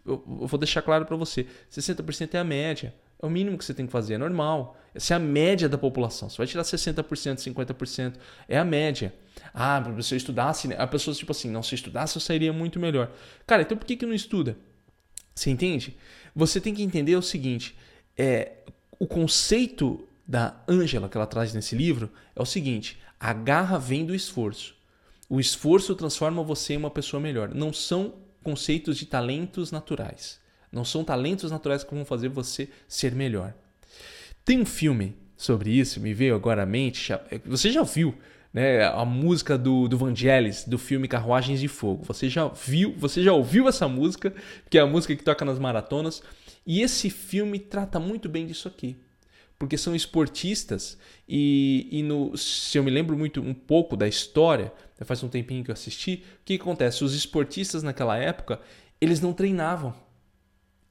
Eu, 0.05 0.23
eu 0.41 0.47
vou 0.47 0.59
deixar 0.59 0.83
claro 0.83 1.05
para 1.05 1.17
você, 1.17 1.47
60% 1.71 2.35
é 2.35 2.39
a 2.39 2.45
média. 2.45 2.95
É 3.23 3.27
o 3.27 3.31
mínimo 3.31 3.57
que 3.57 3.65
você 3.65 3.73
tem 3.73 3.87
que 3.87 3.93
fazer, 3.93 4.15
é 4.15 4.19
normal. 4.19 4.77
Essa 4.95 5.15
é 5.15 5.17
a 5.17 5.21
média 5.21 5.69
da 5.69 5.79
população. 5.79 6.29
Você 6.29 6.37
vai 6.37 6.47
tirar 6.47 6.63
60%, 6.63 7.39
50%, 7.39 8.15
é 8.49 8.59
a 8.59 8.65
média. 8.65 9.15
Ah, 9.53 9.83
se 10.03 10.15
eu 10.15 10.17
estudasse, 10.17 10.73
a 10.75 10.87
pessoa 10.87 11.15
tipo 11.15 11.33
assim, 11.33 11.51
não, 11.51 11.63
se 11.63 11.75
eu 11.75 11.77
estudasse 11.77 12.17
eu 12.17 12.21
sairia 12.21 12.53
muito 12.53 12.79
melhor. 12.79 13.11
Cara, 13.47 13.63
então 13.63 13.77
por 13.77 13.87
que, 13.87 13.97
que 13.97 14.07
não 14.07 14.15
estuda? 14.15 14.57
Você 15.35 15.51
entende? 15.51 15.97
Você 16.35 16.61
tem 16.61 16.75
que 16.75 16.83
entender 16.83 17.17
o 17.17 17.23
seguinte, 17.23 17.77
é, 18.17 18.53
o 18.99 19.07
conceito 19.07 20.07
da 20.27 20.57
Ângela 20.69 21.09
que 21.09 21.17
ela 21.17 21.27
traz 21.27 21.53
nesse 21.53 21.75
livro 21.77 22.11
é 22.35 22.43
o 22.43 22.47
seguinte: 22.47 22.99
a 23.19 23.33
garra 23.33 23.79
vem 23.79 24.05
do 24.05 24.15
esforço. 24.15 24.75
O 25.29 25.41
esforço 25.41 25.95
transforma 25.95 26.43
você 26.43 26.75
em 26.75 26.79
uma 26.79 26.91
pessoa 26.91 27.21
melhor. 27.21 27.55
Não 27.55 27.73
são 27.73 28.15
conceitos 28.43 28.97
de 28.97 29.07
talentos 29.07 29.71
naturais. 29.71 30.39
Não 30.71 30.85
são 30.85 31.05
talentos 31.05 31.51
naturais 31.51 31.85
que 31.85 31.95
vão 31.95 32.05
fazer 32.05 32.29
você 32.29 32.69
ser 32.87 33.13
melhor. 33.15 33.55
Tem 34.45 34.61
um 34.61 34.67
filme 34.67 35.17
sobre 35.37 35.71
isso, 35.71 36.01
me 36.01 36.13
veio 36.13 36.35
agora 36.35 36.63
à 36.63 36.67
mente. 36.67 37.13
Você 37.47 37.71
já 37.71 37.83
viu 37.83 38.15
né, 38.53 38.85
a 38.85 39.05
música 39.05 39.57
do, 39.57 39.89
do 39.89 39.97
Vangelis, 39.97 40.65
do 40.65 40.79
filme 40.79 41.09
Carruagens 41.09 41.61
de 41.61 41.69
Fogo. 41.69 42.05
Você 42.05 42.29
já 42.29 42.49
viu, 42.49 42.95
você 42.99 43.23
já 43.23 43.33
ouviu 43.33 43.69
essa 43.69 43.89
música, 43.89 44.35
que 44.69 44.77
é 44.77 44.81
a 44.81 44.87
música 44.87 45.17
que 45.17 45.25
toca 45.25 45.45
nas 45.45 45.59
maratonas. 45.59 46.23
E 46.67 46.83
esse 46.83 47.09
filme 47.09 47.59
trata 47.59 47.99
muito 47.99 48.29
bem 48.29 48.47
disso 48.47 48.69
aqui 48.69 48.97
porque 49.59 49.79
são 49.79 49.95
esportistas 49.95 50.99
e, 51.29 51.89
e 51.91 52.03
no, 52.03 52.37
se 52.37 52.77
eu 52.77 52.83
me 52.83 52.91
lembro 52.91 53.17
muito 53.17 53.41
um 53.41 53.55
pouco 53.55 53.97
da 53.97 54.07
história, 54.07 54.73
faz 55.05 55.23
um 55.23 55.29
tempinho 55.29 55.65
que 55.65 55.71
eu 55.71 55.75
assisti, 55.75 56.25
o 56.41 56.45
que 56.45 56.55
acontece? 56.55 57.05
Os 57.05 57.15
esportistas 57.15 57.83
naquela 57.83 58.17
época, 58.17 58.61
eles 59.01 59.21
não 59.21 59.33
treinavam. 59.33 59.95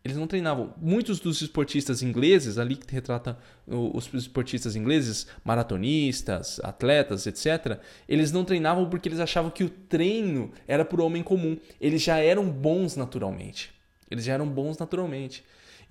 Eles 0.04 0.18
não 0.18 0.28
treinavam. 0.28 0.74
Muitos 0.78 1.20
dos 1.22 1.42
esportistas 1.42 2.02
ingleses, 2.02 2.58
ali 2.58 2.76
que 2.76 2.94
retrata 2.94 3.38
os 3.66 4.14
esportistas 4.14 4.76
ingleses, 4.76 5.28
maratonistas, 5.46 6.60
atletas, 6.62 7.26
etc., 7.26 7.80
eles 8.08 8.30
não 8.30 8.44
treinavam 8.44 8.90
porque 8.90 9.08
eles 9.08 9.20
achavam 9.20 9.50
que 9.50 9.64
o 9.64 9.70
treino 9.70 10.52
era 10.68 10.86
o 10.92 11.02
homem 11.02 11.24
comum. 11.24 11.58
Eles 11.80 12.02
já 12.02 12.18
eram 12.18 12.50
bons 12.50 12.98
naturalmente. 12.98 13.74
Eles 14.12 14.26
já 14.26 14.34
eram 14.34 14.48
bons 14.48 14.78
naturalmente. 14.78 15.42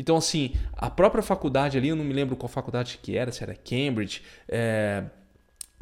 Então, 0.02 0.16
assim, 0.16 0.54
a 0.73 0.90
própria 0.90 1.23
faculdade 1.23 1.78
ali, 1.78 1.87
eu 1.87 1.94
não 1.94 2.04
me 2.04 2.12
lembro 2.12 2.35
qual 2.35 2.49
faculdade 2.49 2.99
que 3.00 3.16
era, 3.16 3.30
se 3.30 3.40
era 3.40 3.54
Cambridge, 3.54 4.21
é, 4.49 5.04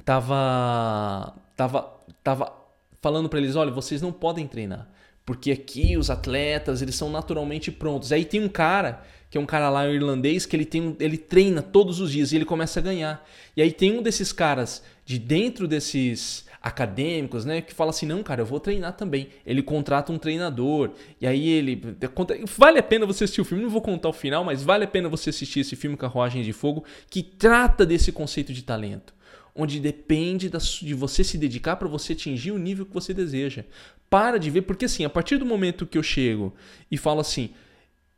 tava, 0.05 1.35
tava, 1.57 1.91
tava 2.23 2.53
falando 3.00 3.31
para 3.31 3.39
eles, 3.39 3.57
olha, 3.57 3.71
vocês 3.71 4.03
não 4.03 4.12
podem 4.12 4.47
treinar, 4.47 4.91
porque 5.25 5.50
aqui 5.50 5.97
os 5.97 6.11
atletas, 6.11 6.83
eles 6.83 6.97
são 6.97 7.09
naturalmente 7.09 7.73
prontos. 7.73 8.12
Aí 8.12 8.27
tem 8.27 8.45
um 8.45 8.49
cara, 8.49 9.03
que 9.31 9.39
é 9.39 9.41
um 9.41 9.47
cara 9.47 9.71
lá 9.71 9.89
irlandês, 9.89 10.45
que 10.45 10.55
ele, 10.55 10.67
tem, 10.67 10.95
ele 11.00 11.17
treina 11.17 11.62
todos 11.62 11.99
os 11.99 12.12
dias 12.12 12.31
e 12.31 12.37
ele 12.37 12.45
começa 12.45 12.79
a 12.79 12.83
ganhar. 12.83 13.27
E 13.57 13.62
aí 13.62 13.73
tem 13.73 13.99
um 13.99 14.03
desses 14.03 14.35
caras 14.35 14.83
de 15.07 15.19
dentro 15.19 15.67
desses 15.67 16.45
acadêmicos, 16.62 17.45
né, 17.45 17.61
que 17.61 17.73
fala 17.73 17.90
assim: 17.90 18.07
"Não, 18.07 18.23
cara, 18.23 18.43
eu 18.43 18.47
vou 18.47 18.61
treinar 18.61 18.97
também". 18.97 19.29
Ele 19.47 19.62
contrata 19.62 20.12
um 20.12 20.19
treinador. 20.19 20.90
E 21.21 21.26
aí 21.26 21.49
ele 21.49 21.81
vale 22.57 22.79
a 22.79 22.83
pena 22.83 23.07
você 23.07 23.25
assistir 23.25 23.40
o 23.40 23.45
filme, 23.45 23.62
não 23.62 23.71
vou 23.71 23.83
contar 23.83 24.09
o 24.09 24.12
final, 24.12 24.45
mas 24.45 24.62
vale 24.62 24.85
a 24.85 24.88
pena 24.88 25.09
você 25.09 25.31
assistir 25.31 25.61
esse 25.61 25.76
filme 25.76 25.97
Carruagem 25.97 26.43
de 26.43 26.52
Fogo 26.52 26.85
que 27.09 27.23
trata 27.23 27.85
desse 27.87 28.12
conceito 28.12 28.52
de 28.52 28.62
talento 28.62 29.14
onde 29.55 29.81
depende 29.81 30.50
de 30.83 30.95
você 30.95 31.25
se 31.25 31.37
dedicar 31.37 31.76
para 31.76 31.88
você 31.88 32.12
atingir 32.12 32.52
o 32.52 32.59
nível 32.59 32.87
que 32.87 32.95
você 32.95 33.12
deseja. 33.12 33.64
Para 34.09 34.38
de 34.38 34.50
ver, 34.50 34.62
porque 34.62 34.85
assim, 34.85 35.05
a 35.05 35.11
partir 35.11 35.37
do 35.38 35.47
momento 35.47 35.87
que 35.87 35.99
eu 35.99 36.02
chego 36.02 36.55
e 36.90 36.97
falo 36.97 37.21
assim, 37.21 37.50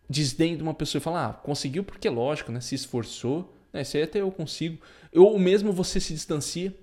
desdém 0.08 0.56
de 0.56 0.62
uma 0.62 0.74
pessoa 0.74 1.00
e 1.00 1.02
fala, 1.02 1.26
ah, 1.26 1.32
conseguiu 1.32 1.84
porque 1.84 2.08
é 2.08 2.10
lógico, 2.10 2.52
né? 2.52 2.60
Se 2.60 2.74
esforçou, 2.74 3.54
né? 3.72 3.82
Isso 3.82 3.96
aí 3.96 4.02
até 4.02 4.20
eu 4.20 4.30
consigo. 4.30 4.78
Ou 5.14 5.38
mesmo 5.38 5.72
você 5.72 5.98
se 6.00 6.12
distancia, 6.14 6.74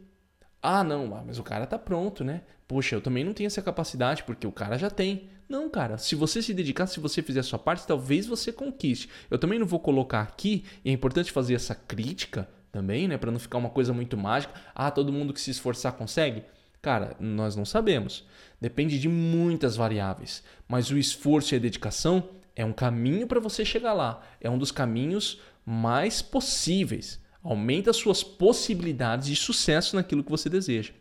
ah, 0.62 0.84
não, 0.84 1.08
mas 1.26 1.40
o 1.40 1.44
cara 1.44 1.66
tá 1.66 1.80
pronto, 1.80 2.24
né? 2.24 2.42
Poxa, 2.68 2.96
eu 2.96 3.02
também 3.02 3.24
não 3.24 3.34
tenho 3.34 3.48
essa 3.48 3.62
capacidade 3.62 4.24
porque 4.24 4.46
o 4.46 4.52
cara 4.52 4.78
já 4.78 4.90
tem. 4.90 5.30
Não, 5.48 5.70
cara, 5.70 5.98
se 5.98 6.14
você 6.14 6.42
se 6.42 6.54
dedicar, 6.54 6.86
se 6.86 7.00
você 7.00 7.24
fizer 7.24 7.40
a 7.40 7.44
sua 7.44 7.58
parte, 7.58 7.88
talvez 7.88 8.28
você 8.28 8.52
conquiste. 8.52 9.10
Eu 9.32 9.40
também 9.40 9.58
não 9.58 9.66
vou 9.66 9.80
colocar 9.80 10.22
aqui, 10.22 10.64
e 10.86 10.90
é 10.90 10.94
importante 10.94 11.32
fazer 11.32 11.56
essa 11.56 11.74
crítica 11.74 12.48
também, 12.72 13.08
né, 13.08 13.18
para 13.18 13.32
não 13.32 13.40
ficar 13.40 13.58
uma 13.58 13.70
coisa 13.70 13.92
muito 13.94 14.16
mágica. 14.16 14.54
Ah, 14.76 14.92
todo 14.92 15.12
mundo 15.12 15.34
que 15.34 15.42
se 15.42 15.50
esforçar 15.50 15.94
consegue? 15.94 16.44
Cara, 16.82 17.16
nós 17.20 17.56
não 17.56 17.66
sabemos. 17.66 18.26
Depende 18.62 19.00
de 19.00 19.10
muitas 19.10 19.76
variáveis, 19.76 20.44
mas 20.68 20.92
o 20.92 20.98
esforço 20.98 21.56
e 21.56 21.58
a 21.58 21.60
dedicação 21.60 22.30
é 22.56 22.64
um 22.64 22.74
caminho 22.74 23.26
para 23.26 23.40
você 23.40 23.66
chegar 23.66 23.94
lá. 23.94 24.22
É 24.40 24.50
um 24.50 24.58
dos 24.58 24.72
caminhos 24.72 25.42
mais 25.66 26.22
possíveis. 26.22 27.20
Aumenta 27.44 27.92
as 27.92 27.98
suas 27.98 28.24
possibilidades 28.24 29.28
de 29.28 29.36
sucesso 29.36 29.96
naquilo 29.96 30.24
que 30.24 30.32
você 30.32 30.50
deseja. 30.50 30.94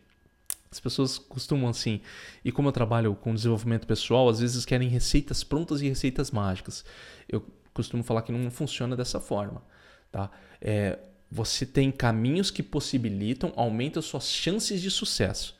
As 0.71 0.79
pessoas 0.79 1.17
costumam 1.17 1.69
assim, 1.69 1.99
e 2.45 2.51
como 2.51 2.67
eu 2.67 2.71
trabalho 2.71 3.15
com 3.15 3.33
desenvolvimento 3.33 3.87
pessoal, 3.87 4.29
às 4.29 4.39
vezes 4.39 4.65
querem 4.65 4.87
receitas 4.87 5.43
prontas 5.43 5.81
e 5.81 5.89
receitas 5.89 6.29
mágicas. 6.29 6.85
Eu 7.27 7.43
costumo 7.73 8.03
falar 8.03 8.21
que 8.21 8.31
não 8.31 8.51
funciona 8.51 8.95
dessa 8.95 9.19
forma. 9.19 9.63
Tá? 10.11 10.29
É, 10.61 10.99
você 11.31 11.65
tem 11.65 11.91
caminhos 11.91 12.51
que 12.51 12.61
possibilitam, 12.61 13.51
aumentam 13.55 14.01
suas 14.01 14.29
chances 14.29 14.81
de 14.81 14.91
sucesso. 14.91 15.57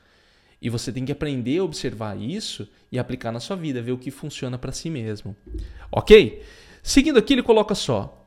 E 0.62 0.70
você 0.70 0.92
tem 0.92 1.06
que 1.06 1.12
aprender 1.12 1.60
a 1.60 1.64
observar 1.64 2.18
isso 2.18 2.68
e 2.92 3.00
aplicar 3.00 3.32
na 3.32 3.40
sua 3.40 3.56
vida, 3.56 3.82
ver 3.82 3.94
o 3.94 3.98
que 3.98 4.12
funciona 4.12 4.58
para 4.58 4.72
si 4.72 4.90
mesmo. 4.90 5.36
Ok? 5.92 6.44
Seguindo 6.84 7.18
aqui, 7.18 7.34
ele 7.34 7.44
coloca 7.44 7.74
só: 7.74 8.19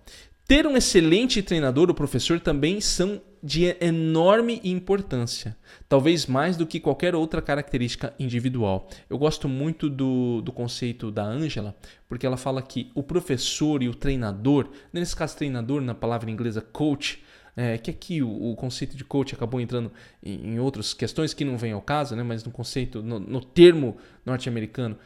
ter 0.53 0.67
um 0.67 0.77
excelente 0.77 1.41
treinador 1.41 1.89
ou 1.89 1.95
professor 1.95 2.39
também 2.39 2.79
são 2.79 3.23
de 3.43 3.75
enorme 3.81 4.61
importância, 4.63 5.57
talvez 5.89 6.27
mais 6.27 6.59
do 6.59 6.67
que 6.67 6.79
qualquer 6.79 7.15
outra 7.15 7.41
característica 7.41 8.13
individual. 8.19 8.87
Eu 9.09 9.17
gosto 9.17 9.49
muito 9.49 9.89
do, 9.89 10.43
do 10.43 10.53
conceito 10.53 11.11
da 11.11 11.25
Angela, 11.25 11.75
porque 12.07 12.27
ela 12.27 12.37
fala 12.37 12.61
que 12.61 12.91
o 12.95 13.03
professor 13.03 13.83
e 13.83 13.89
o 13.89 13.95
treinador, 13.95 14.69
nesse 14.93 15.17
caso 15.17 15.39
treinador 15.39 15.81
na 15.81 15.95
palavra 15.95 16.31
inglesa 16.31 16.61
coach, 16.61 17.25
é, 17.57 17.79
que 17.79 17.91
aqui 17.91 18.23
o, 18.23 18.51
o, 18.51 18.55
conceito 18.55 18.95
de 18.95 19.05
coach 19.05 19.35
acabou 19.35 19.59
entrando 19.59 19.91
em, 20.23 20.55
em 20.55 20.59
outras 20.59 20.93
questões 20.93 21.33
que 21.33 21.47
não 21.47 21.57
vêm 21.57 21.73
ao 21.73 21.81
caso, 21.81 22.15
né, 22.15 22.23
mas 22.23 22.45
no 22.45 22.51
conceito, 22.51 23.03
no, 23.03 23.19
no 23.19 23.43
termo 23.43 23.97
norte-americano, 24.25 24.99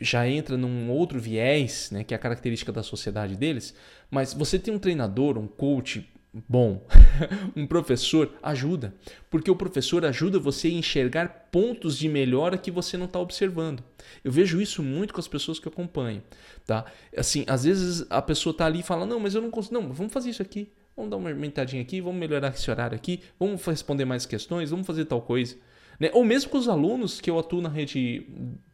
já 0.00 0.26
entra 0.26 0.56
num 0.56 0.90
outro 0.90 1.20
viés, 1.20 1.90
né, 1.90 2.02
que 2.02 2.14
é 2.14 2.16
a 2.16 2.20
característica 2.20 2.72
da 2.72 2.82
sociedade 2.82 3.36
deles, 3.36 3.74
mas 4.10 4.32
você 4.32 4.58
tem 4.58 4.72
um 4.72 4.78
treinador, 4.78 5.36
um 5.36 5.46
coach, 5.46 6.08
bom, 6.48 6.86
um 7.54 7.66
professor 7.66 8.32
ajuda, 8.42 8.94
porque 9.28 9.50
o 9.50 9.56
professor 9.56 10.04
ajuda 10.04 10.38
você 10.38 10.68
a 10.68 10.72
enxergar 10.72 11.48
pontos 11.50 11.98
de 11.98 12.08
melhora 12.08 12.56
que 12.56 12.70
você 12.70 12.96
não 12.96 13.06
está 13.06 13.18
observando. 13.18 13.82
Eu 14.24 14.32
vejo 14.32 14.60
isso 14.60 14.82
muito 14.82 15.12
com 15.12 15.20
as 15.20 15.28
pessoas 15.28 15.58
que 15.58 15.68
eu 15.68 15.72
acompanho, 15.72 16.22
tá? 16.66 16.86
Assim, 17.16 17.44
às 17.46 17.64
vezes 17.64 18.06
a 18.08 18.22
pessoa 18.22 18.52
está 18.52 18.66
ali 18.66 18.80
e 18.80 18.84
fala, 18.84 19.04
não, 19.04 19.20
mas 19.20 19.34
eu 19.34 19.42
não 19.42 19.50
consigo, 19.50 19.74
não, 19.74 19.92
vamos 19.92 20.12
fazer 20.12 20.30
isso 20.30 20.42
aqui, 20.42 20.70
vamos 20.96 21.10
dar 21.10 21.16
uma 21.18 21.30
aumentadinha 21.30 21.82
aqui, 21.82 22.00
vamos 22.00 22.18
melhorar 22.18 22.48
esse 22.48 22.70
horário 22.70 22.96
aqui, 22.96 23.20
vamos 23.38 23.64
responder 23.64 24.04
mais 24.04 24.24
questões, 24.24 24.70
vamos 24.70 24.86
fazer 24.86 25.04
tal 25.04 25.20
coisa. 25.20 25.56
Né? 26.00 26.10
Ou 26.14 26.24
mesmo 26.24 26.50
com 26.50 26.56
os 26.56 26.66
alunos 26.66 27.20
que 27.20 27.30
eu 27.30 27.38
atuo 27.38 27.60
na 27.60 27.68
rede 27.68 28.26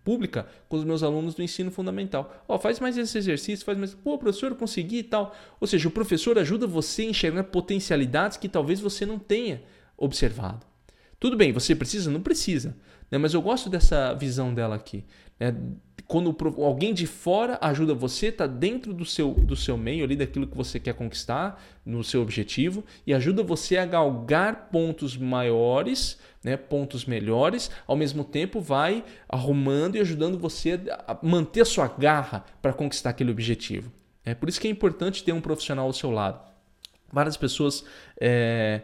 pública, 0.04 0.46
com 0.68 0.76
os 0.76 0.84
meus 0.84 1.02
alunos 1.02 1.34
do 1.34 1.42
ensino 1.42 1.72
fundamental. 1.72 2.32
Ó, 2.46 2.56
faz 2.56 2.78
mais 2.78 2.96
esse 2.96 3.18
exercício, 3.18 3.66
faz 3.66 3.76
mais. 3.76 3.92
Pô, 3.92 4.16
professor, 4.16 4.52
eu 4.52 4.56
consegui 4.56 4.98
e 4.98 5.02
tal. 5.02 5.34
Ou 5.60 5.66
seja, 5.66 5.88
o 5.88 5.90
professor 5.90 6.38
ajuda 6.38 6.64
você 6.64 7.02
a 7.02 7.06
enxergar 7.06 7.42
potencialidades 7.44 8.36
que 8.36 8.48
talvez 8.48 8.78
você 8.78 9.04
não 9.04 9.18
tenha 9.18 9.64
observado. 9.96 10.64
Tudo 11.18 11.36
bem, 11.36 11.52
você 11.52 11.74
precisa? 11.74 12.08
Não 12.08 12.20
precisa. 12.20 12.76
Né? 13.10 13.18
Mas 13.18 13.34
eu 13.34 13.42
gosto 13.42 13.68
dessa 13.68 14.14
visão 14.14 14.54
dela 14.54 14.76
aqui. 14.76 15.04
Né? 15.40 15.54
Quando 16.06 16.36
alguém 16.62 16.94
de 16.94 17.06
fora 17.06 17.58
ajuda 17.60 17.92
você, 17.92 18.26
está 18.28 18.46
dentro 18.46 18.94
do 18.94 19.04
seu, 19.04 19.32
do 19.32 19.56
seu 19.56 19.76
meio 19.76 20.04
ali, 20.04 20.14
daquilo 20.14 20.46
que 20.46 20.56
você 20.56 20.78
quer 20.78 20.94
conquistar, 20.94 21.60
no 21.84 22.04
seu 22.04 22.22
objetivo, 22.22 22.84
e 23.06 23.12
ajuda 23.12 23.42
você 23.42 23.76
a 23.76 23.84
galgar 23.84 24.68
pontos 24.70 25.16
maiores, 25.16 26.18
né, 26.44 26.56
pontos 26.56 27.04
melhores, 27.04 27.70
ao 27.88 27.96
mesmo 27.96 28.22
tempo 28.22 28.60
vai 28.60 29.04
arrumando 29.28 29.96
e 29.96 30.00
ajudando 30.00 30.38
você 30.38 30.80
a 31.08 31.18
manter 31.22 31.62
a 31.62 31.64
sua 31.64 31.88
garra 31.88 32.44
para 32.62 32.72
conquistar 32.72 33.10
aquele 33.10 33.32
objetivo. 33.32 33.90
É 34.24 34.34
por 34.34 34.48
isso 34.48 34.60
que 34.60 34.68
é 34.68 34.70
importante 34.70 35.24
ter 35.24 35.32
um 35.32 35.40
profissional 35.40 35.86
ao 35.86 35.92
seu 35.92 36.10
lado. 36.10 36.40
Várias 37.12 37.36
pessoas 37.36 37.84
é, 38.20 38.82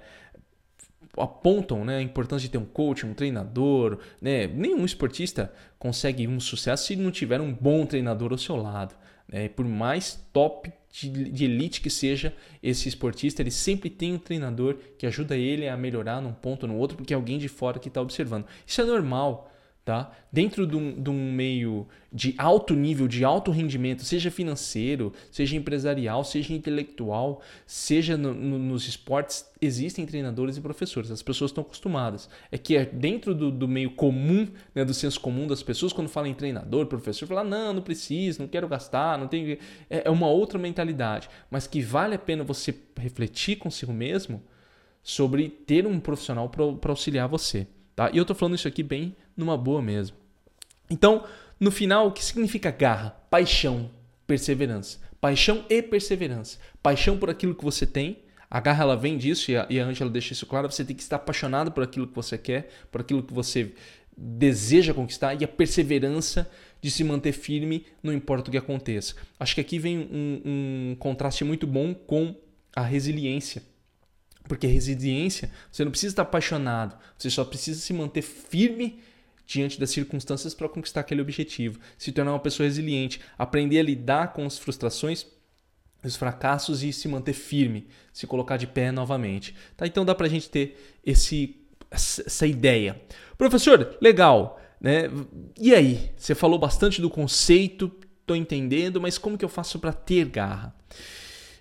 apontam 1.17 1.85
né, 1.85 1.99
a 1.99 2.03
importância 2.03 2.47
de 2.47 2.53
ter 2.53 2.59
um 2.59 2.65
coach, 2.65 3.05
um 3.05 3.15
treinador. 3.15 3.99
Né? 4.21 4.47
Nenhum 4.47 4.85
esportista 4.85 5.53
consegue 5.79 6.27
um 6.27 6.41
sucesso 6.41 6.87
se 6.87 6.97
não 6.97 7.11
tiver 7.11 7.41
um 7.41 7.53
bom 7.53 7.85
treinador 7.85 8.33
ao 8.33 8.39
seu 8.39 8.57
lado. 8.57 8.95
Né? 9.29 9.49
Por 9.49 9.67
mais 9.67 10.25
top 10.33 10.73
de, 10.91 11.09
de, 11.09 11.45
elite 11.45 11.81
que 11.81 11.91
seja 11.91 12.35
esse 12.63 12.89
esportista, 12.89 13.43
ele 13.43 13.51
sempre 13.51 13.89
tem 13.89 14.15
um 14.15 14.19
treinador 14.19 14.77
que 14.99 15.07
ajuda 15.07 15.37
ele 15.37 15.69
a 15.69 15.77
melhorar 15.77 16.21
num 16.21 16.33
ponto 16.33 16.65
ou 16.65 16.69
no 16.73 16.79
outro, 16.79 16.97
porque 16.97 17.15
é 17.15 17.17
alguém 17.17 17.39
de 17.39 17.49
fora 17.49 17.79
que 17.79 17.89
está 17.89 18.01
observando. 18.01 18.47
Isso 18.67 18.81
é 18.81 18.85
normal. 18.85 19.52
Tá? 19.85 20.13
Dentro 20.31 20.65
de 20.65 20.77
um, 20.77 21.03
de 21.03 21.11
um, 21.11 21.33
meio 21.33 21.89
de 22.13 22.37
alto 22.39 22.73
nível, 22.73 23.09
de 23.09 23.25
alto 23.25 23.51
rendimento, 23.51 24.05
seja 24.05 24.31
financeiro, 24.31 25.13
seja 25.29 25.57
empresarial, 25.57 26.23
seja 26.23 26.55
intelectual, 26.55 27.43
seja 27.67 28.17
no, 28.17 28.33
no, 28.33 28.61
nos 28.61 28.87
esportes, 28.87 29.45
existem 29.61 30.07
treinadores 30.07 30.57
e 30.57 30.61
professores. 30.61 31.11
As 31.11 31.21
pessoas 31.21 31.51
estão 31.51 31.63
acostumadas. 31.63 32.31
É 32.53 32.57
que 32.57 32.77
é 32.77 32.85
dentro 32.85 33.35
do, 33.35 33.51
do 33.51 33.67
meio 33.67 33.91
comum, 33.91 34.47
né, 34.73 34.85
do 34.85 34.95
senso 34.95 35.21
comum 35.21 35.49
das 35.49 35.65
pessoas, 35.65 35.93
quando 35.93 36.09
falam 36.09 36.31
em 36.31 36.35
treinador, 36.35 36.87
professor, 36.87 37.27
falam, 37.27 37.43
não, 37.43 37.73
não 37.73 37.83
preciso, 37.83 38.41
não 38.41 38.47
quero 38.47 38.69
gastar, 38.69 39.19
não 39.19 39.27
tem. 39.27 39.59
É, 39.91 40.03
é 40.05 40.11
uma 40.11 40.29
outra 40.29 40.61
mentalidade. 40.61 41.29
Mas 41.51 41.67
que 41.67 41.83
vale 41.83 42.15
a 42.15 42.21
pena 42.21 42.45
você 42.45 42.73
refletir 42.97 43.57
consigo 43.57 43.93
mesmo 43.93 44.41
sobre 45.03 45.49
ter 45.49 45.89
um 45.89 45.99
profissional 45.99 46.49
para 46.49 46.91
auxiliar 46.93 47.27
você. 47.27 47.67
Tá? 47.97 48.11
E 48.13 48.17
eu 48.17 48.23
estou 48.23 48.37
falando 48.37 48.55
isso 48.55 48.69
aqui 48.69 48.83
bem 48.83 49.17
numa 49.37 49.57
boa 49.57 49.83
mesmo. 49.83 50.17
Então, 50.91 51.25
no 51.59 51.71
final, 51.71 52.09
o 52.09 52.13
que 52.13 52.25
significa 52.25 52.71
garra? 52.71 53.11
Paixão, 53.31 53.91
perseverança. 54.27 54.99
Paixão 55.21 55.65
e 55.71 55.81
perseverança. 55.83 56.59
Paixão 56.83 57.17
por 57.17 57.31
aquilo 57.31 57.55
que 57.55 57.65
você 57.65 57.87
tem. 57.87 58.25
A 58.51 58.61
garra 58.61 58.83
ela 58.83 58.97
vem 58.97 59.17
disso 59.17 59.51
e 59.51 59.57
a, 59.57 59.85
Angela 59.85 60.11
deixa 60.11 60.33
isso 60.33 60.45
claro. 60.45 60.71
Você 60.71 60.85
tem 60.85 60.95
que 60.95 61.03
estar 61.03 61.17
apaixonado 61.17 61.73
por 61.73 61.83
aquilo 61.83 62.07
que 62.07 62.15
você 62.15 62.37
quer, 62.37 62.69
por 62.91 63.01
aquilo 63.01 63.23
que 63.23 63.33
você 63.33 63.73
deseja 64.17 64.93
conquistar 64.93 65.41
e 65.41 65.45
a 65.45 65.49
perseverança 65.49 66.51
de 66.83 66.91
se 66.91 67.05
manter 67.05 67.33
firme, 67.33 67.87
não 68.03 68.13
importa 68.13 68.49
o 68.49 68.51
que 68.51 68.59
aconteça. 68.59 69.15
Acho 69.39 69.55
que 69.55 69.61
aqui 69.61 69.79
vem 69.79 69.99
um, 69.99 70.43
um 70.45 70.97
contraste 70.99 71.45
muito 71.45 71.67
bom 71.67 71.95
com 71.95 72.35
a 72.75 72.83
resiliência. 72.83 73.63
Porque 74.49 74.67
resiliência, 74.67 75.51
você 75.71 75.85
não 75.85 75.93
precisa 75.93 76.13
estar 76.13 76.23
apaixonado, 76.23 76.99
você 77.17 77.31
só 77.31 77.45
precisa 77.45 77.81
se 77.81 77.93
manter 77.93 78.23
firme 78.23 78.99
diante 79.53 79.79
das 79.79 79.91
circunstâncias 79.91 80.55
para 80.55 80.69
conquistar 80.69 81.01
aquele 81.01 81.21
objetivo, 81.21 81.79
se 81.99 82.13
tornar 82.13 82.33
uma 82.33 82.41
pessoa 82.41 82.67
resiliente, 82.67 83.21
aprender 83.39 83.79
a 83.79 83.83
lidar 83.83 84.33
com 84.33 84.47
as 84.47 84.59
frustrações, 84.59 85.27
os 86.05 86.17
fracassos 86.17 86.83
e 86.83 86.93
se 86.93 87.07
manter 87.07 87.33
firme, 87.33 87.87
se 88.13 88.27
colocar 88.27 88.57
de 88.57 88.67
pé 88.67 88.91
novamente. 88.91 89.55
Tá? 89.77 89.87
Então 89.87 90.05
dá 90.05 90.15
para 90.15 90.27
a 90.27 90.31
gente 90.31 90.49
ter 90.49 90.99
esse, 91.05 91.57
essa 91.91 92.47
ideia. 92.47 93.01
Professor, 93.39 93.97
legal. 94.01 94.61
Né? 94.81 95.11
E 95.59 95.75
aí? 95.75 96.11
Você 96.17 96.35
falou 96.35 96.59
bastante 96.59 97.01
do 97.01 97.09
conceito, 97.09 97.93
estou 98.21 98.37
entendendo, 98.37 99.01
mas 99.01 99.19
como 99.19 99.39
que 99.39 99.45
eu 99.45 99.49
faço 99.49 99.79
para 99.79 99.93
ter 99.93 100.25
garra? 100.25 100.75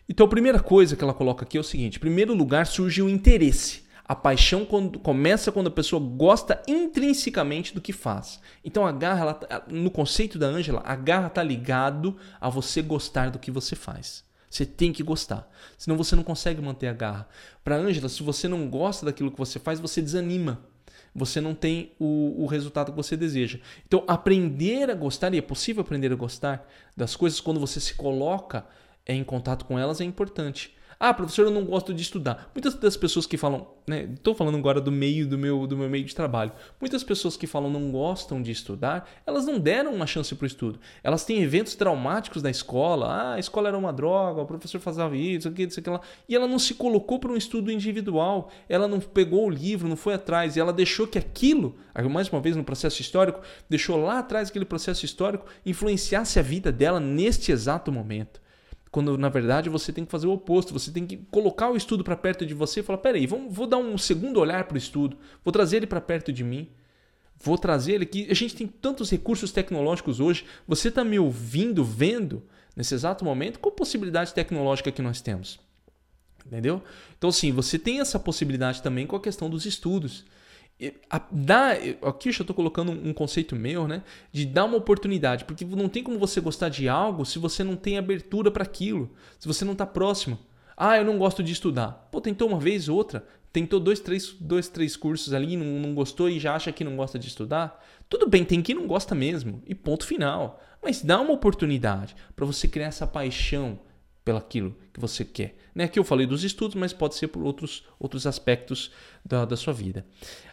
Então, 0.09 0.25
a 0.25 0.29
primeira 0.29 0.59
coisa 0.59 0.95
que 0.95 1.03
ela 1.03 1.13
coloca 1.13 1.45
aqui 1.45 1.57
é 1.57 1.61
o 1.61 1.63
seguinte: 1.63 1.97
em 1.97 1.99
primeiro 1.99 2.33
lugar, 2.33 2.65
surge 2.65 3.01
o 3.01 3.09
interesse. 3.09 3.83
A 4.11 4.15
paixão 4.15 4.65
quando, 4.65 4.99
começa 4.99 5.53
quando 5.53 5.67
a 5.67 5.71
pessoa 5.71 6.01
gosta 6.01 6.61
intrinsecamente 6.67 7.73
do 7.73 7.79
que 7.79 7.93
faz. 7.93 8.41
Então, 8.61 8.85
a 8.85 8.91
garra, 8.91 9.21
ela, 9.21 9.33
tá, 9.33 9.63
no 9.69 9.89
conceito 9.89 10.37
da 10.37 10.47
Ângela, 10.47 10.81
a 10.83 10.97
garra 10.97 11.27
está 11.27 11.41
ligado 11.41 12.17
a 12.41 12.49
você 12.49 12.81
gostar 12.81 13.29
do 13.29 13.39
que 13.39 13.49
você 13.49 13.73
faz. 13.73 14.25
Você 14.49 14.65
tem 14.65 14.91
que 14.91 15.01
gostar, 15.01 15.49
senão 15.77 15.95
você 15.95 16.13
não 16.13 16.23
consegue 16.23 16.61
manter 16.61 16.89
a 16.89 16.93
garra. 16.93 17.25
Para 17.63 17.77
Ângela, 17.77 18.09
se 18.09 18.21
você 18.21 18.49
não 18.49 18.69
gosta 18.69 19.05
daquilo 19.05 19.31
que 19.31 19.37
você 19.37 19.59
faz, 19.59 19.79
você 19.79 20.01
desanima. 20.01 20.59
Você 21.15 21.39
não 21.39 21.55
tem 21.55 21.93
o, 21.97 22.43
o 22.43 22.47
resultado 22.47 22.91
que 22.91 22.97
você 22.97 23.15
deseja. 23.15 23.59
Então, 23.87 24.03
aprender 24.09 24.91
a 24.91 24.93
gostar, 24.93 25.33
e 25.33 25.37
é 25.37 25.41
possível 25.41 25.83
aprender 25.83 26.11
a 26.11 26.17
gostar 26.17 26.67
das 26.97 27.15
coisas 27.15 27.39
quando 27.39 27.61
você 27.61 27.79
se 27.79 27.93
coloca 27.93 28.65
é 29.05 29.15
em 29.15 29.23
contato 29.23 29.63
com 29.63 29.79
elas 29.79 30.01
é 30.01 30.03
importante. 30.03 30.75
Ah, 31.03 31.15
professor, 31.15 31.47
eu 31.47 31.51
não 31.51 31.65
gosto 31.65 31.95
de 31.95 32.03
estudar. 32.03 32.51
Muitas 32.53 32.75
das 32.75 32.95
pessoas 32.95 33.25
que 33.25 33.35
falam, 33.35 33.67
né, 33.87 34.07
estou 34.13 34.35
falando 34.35 34.55
agora 34.55 34.79
do 34.79 34.91
meio 34.91 35.25
do 35.25 35.35
meu, 35.35 35.65
do 35.65 35.75
meu 35.75 35.89
meio 35.89 36.05
de 36.05 36.13
trabalho. 36.13 36.51
Muitas 36.79 37.03
pessoas 37.03 37.35
que 37.35 37.47
falam 37.47 37.71
não 37.71 37.91
gostam 37.91 38.39
de 38.39 38.51
estudar, 38.51 39.09
elas 39.25 39.47
não 39.47 39.57
deram 39.57 39.95
uma 39.95 40.05
chance 40.05 40.35
para 40.35 40.43
o 40.43 40.45
estudo. 40.45 40.79
Elas 41.03 41.25
têm 41.25 41.41
eventos 41.41 41.73
traumáticos 41.73 42.43
da 42.43 42.51
escola. 42.51 43.07
Ah, 43.07 43.33
a 43.33 43.39
escola 43.39 43.69
era 43.69 43.77
uma 43.79 43.91
droga, 43.91 44.41
o 44.41 44.45
professor 44.45 44.79
fazia 44.79 45.09
isso, 45.15 45.47
aquilo, 45.47 45.69
isso, 45.69 45.79
aquilo 45.79 45.95
lá. 45.95 46.01
E 46.29 46.35
ela 46.35 46.45
não 46.45 46.59
se 46.59 46.75
colocou 46.75 47.17
para 47.17 47.31
um 47.31 47.35
estudo 47.35 47.71
individual. 47.71 48.51
Ela 48.69 48.87
não 48.87 48.99
pegou 48.99 49.47
o 49.47 49.49
livro, 49.49 49.89
não 49.89 49.97
foi 49.97 50.13
atrás. 50.13 50.55
E 50.55 50.59
ela 50.59 50.71
deixou 50.71 51.07
que 51.07 51.17
aquilo, 51.17 51.77
mais 52.11 52.29
uma 52.29 52.39
vez 52.39 52.55
no 52.55 52.63
processo 52.63 53.01
histórico, 53.01 53.41
deixou 53.67 53.99
lá 53.99 54.19
atrás 54.19 54.49
aquele 54.49 54.65
processo 54.65 55.03
histórico 55.03 55.47
influenciasse 55.65 56.37
a 56.37 56.43
vida 56.43 56.71
dela 56.71 56.99
neste 56.99 57.51
exato 57.51 57.91
momento. 57.91 58.39
Quando 58.91 59.17
na 59.17 59.29
verdade 59.29 59.69
você 59.69 59.93
tem 59.93 60.03
que 60.03 60.11
fazer 60.11 60.27
o 60.27 60.33
oposto, 60.33 60.73
você 60.73 60.91
tem 60.91 61.07
que 61.07 61.17
colocar 61.31 61.69
o 61.69 61.77
estudo 61.77 62.03
para 62.03 62.17
perto 62.17 62.45
de 62.45 62.53
você 62.53 62.81
e 62.81 62.83
falar: 62.83 62.97
peraí, 62.97 63.25
vamos, 63.25 63.53
vou 63.55 63.65
dar 63.65 63.77
um 63.77 63.97
segundo 63.97 64.39
olhar 64.39 64.65
para 64.65 64.75
o 64.75 64.77
estudo, 64.77 65.17
vou 65.43 65.51
trazer 65.51 65.77
ele 65.77 65.87
para 65.87 66.01
perto 66.01 66.33
de 66.33 66.43
mim, 66.43 66.69
vou 67.37 67.57
trazer 67.57 67.93
ele 67.93 68.03
aqui. 68.03 68.27
A 68.29 68.33
gente 68.33 68.53
tem 68.53 68.67
tantos 68.67 69.09
recursos 69.09 69.51
tecnológicos 69.51 70.19
hoje, 70.19 70.45
você 70.67 70.89
está 70.89 71.05
me 71.05 71.17
ouvindo, 71.17 71.85
vendo 71.85 72.43
nesse 72.75 72.93
exato 72.93 73.23
momento, 73.23 73.59
qual 73.59 73.71
possibilidade 73.71 74.33
tecnológica 74.33 74.91
que 74.91 75.01
nós 75.01 75.21
temos? 75.21 75.59
Entendeu? 76.45 76.83
Então, 77.17 77.31
sim, 77.31 77.51
você 77.51 77.79
tem 77.79 78.01
essa 78.01 78.19
possibilidade 78.19 78.81
também 78.81 79.07
com 79.07 79.15
a 79.15 79.21
questão 79.21 79.49
dos 79.49 79.65
estudos 79.65 80.25
dá, 81.31 81.71
aqui 82.03 82.29
eu 82.29 82.33
já 82.33 82.41
estou 82.41 82.55
colocando 82.55 82.91
um 82.91 83.13
conceito 83.13 83.55
meu, 83.55 83.87
né? 83.87 84.03
De 84.31 84.45
dar 84.45 84.65
uma 84.65 84.77
oportunidade, 84.77 85.45
porque 85.45 85.65
não 85.65 85.89
tem 85.89 86.03
como 86.03 86.17
você 86.17 86.39
gostar 86.41 86.69
de 86.69 86.87
algo 86.89 87.25
se 87.25 87.37
você 87.39 87.63
não 87.63 87.75
tem 87.75 87.97
abertura 87.97 88.49
para 88.49 88.63
aquilo, 88.63 89.11
se 89.39 89.47
você 89.47 89.63
não 89.63 89.73
está 89.73 89.85
próximo. 89.85 90.39
Ah, 90.75 90.97
eu 90.97 91.05
não 91.05 91.17
gosto 91.17 91.43
de 91.43 91.51
estudar. 91.51 92.07
Pô, 92.11 92.19
tentou 92.19 92.47
uma 92.47 92.59
vez, 92.59 92.89
outra, 92.89 93.25
tentou 93.53 93.79
dois, 93.79 93.99
três, 93.99 94.35
dois, 94.39 94.67
três 94.67 94.95
cursos 94.95 95.33
ali, 95.33 95.55
não, 95.55 95.65
não 95.65 95.93
gostou 95.93 96.29
e 96.29 96.39
já 96.39 96.55
acha 96.55 96.71
que 96.71 96.83
não 96.83 96.95
gosta 96.95 97.19
de 97.19 97.27
estudar. 97.27 97.83
Tudo 98.09 98.27
bem, 98.27 98.43
tem 98.43 98.61
quem 98.61 98.75
não 98.75 98.87
gosta 98.87 99.13
mesmo, 99.13 99.61
e 99.67 99.75
ponto 99.75 100.05
final. 100.05 100.61
Mas 100.81 101.01
dá 101.01 101.21
uma 101.21 101.33
oportunidade 101.33 102.15
para 102.35 102.45
você 102.45 102.67
criar 102.67 102.87
essa 102.87 103.05
paixão 103.05 103.79
pelaquilo 104.23 104.75
que 104.93 104.99
você 104.99 105.25
quer. 105.25 105.55
Né? 105.73 105.85
Aqui 105.85 105.97
eu 105.97 106.03
falei 106.03 106.25
dos 106.25 106.43
estudos, 106.43 106.75
mas 106.75 106.93
pode 106.93 107.15
ser 107.15 107.27
por 107.27 107.43
outros, 107.43 107.85
outros 107.99 108.27
aspectos 108.27 108.91
da, 109.25 109.45
da 109.45 109.55
sua 109.55 109.73
vida. 109.73 110.05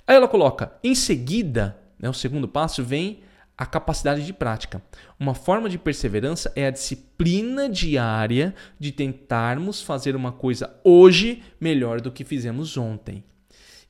Aí 0.06 0.16
ela 0.16 0.28
coloca, 0.28 0.72
em 0.82 0.94
seguida, 0.94 1.78
né, 1.98 2.08
o 2.08 2.14
segundo 2.14 2.48
passo 2.48 2.82
vem 2.82 3.20
a 3.56 3.66
capacidade 3.66 4.24
de 4.24 4.32
prática. 4.32 4.80
Uma 5.18 5.34
forma 5.34 5.68
de 5.68 5.76
perseverança 5.76 6.52
é 6.54 6.66
a 6.66 6.70
disciplina 6.70 7.68
diária 7.68 8.54
de 8.78 8.92
tentarmos 8.92 9.82
fazer 9.82 10.14
uma 10.14 10.30
coisa 10.30 10.78
hoje 10.84 11.42
melhor 11.60 12.00
do 12.00 12.12
que 12.12 12.24
fizemos 12.24 12.76
ontem. 12.76 13.24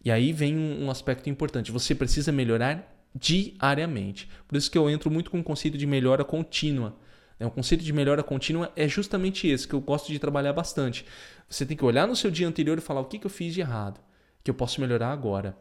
E 0.02 0.10
aí 0.10 0.32
vem 0.32 0.56
um 0.56 0.90
aspecto 0.90 1.28
importante. 1.28 1.70
Você 1.70 1.94
precisa 1.94 2.32
melhorar 2.32 2.90
diariamente. 3.14 4.26
Por 4.46 4.56
isso 4.56 4.70
que 4.70 4.78
eu 4.78 4.88
entro 4.88 5.10
muito 5.10 5.30
com 5.30 5.40
o 5.40 5.44
conceito 5.44 5.76
de 5.76 5.86
melhora 5.86 6.24
contínua. 6.24 6.96
Né? 7.38 7.46
O 7.46 7.50
conceito 7.50 7.84
de 7.84 7.92
melhora 7.92 8.22
contínua 8.22 8.72
é 8.74 8.88
justamente 8.88 9.46
esse, 9.46 9.66
que 9.66 9.74
eu 9.74 9.80
gosto 9.80 10.10
de 10.10 10.18
trabalhar 10.18 10.52
bastante. 10.52 11.04
Você 11.48 11.64
tem 11.64 11.76
que 11.76 11.84
olhar 11.84 12.06
no 12.06 12.16
seu 12.16 12.30
dia 12.30 12.48
anterior 12.48 12.78
e 12.78 12.80
falar 12.80 13.00
o 13.00 13.04
que, 13.04 13.18
que 13.18 13.26
eu 13.26 13.30
fiz 13.30 13.54
de 13.54 13.60
errado, 13.60 14.00
que 14.42 14.50
eu 14.50 14.54
posso 14.54 14.80
melhorar 14.80 15.12
agora. 15.12 15.56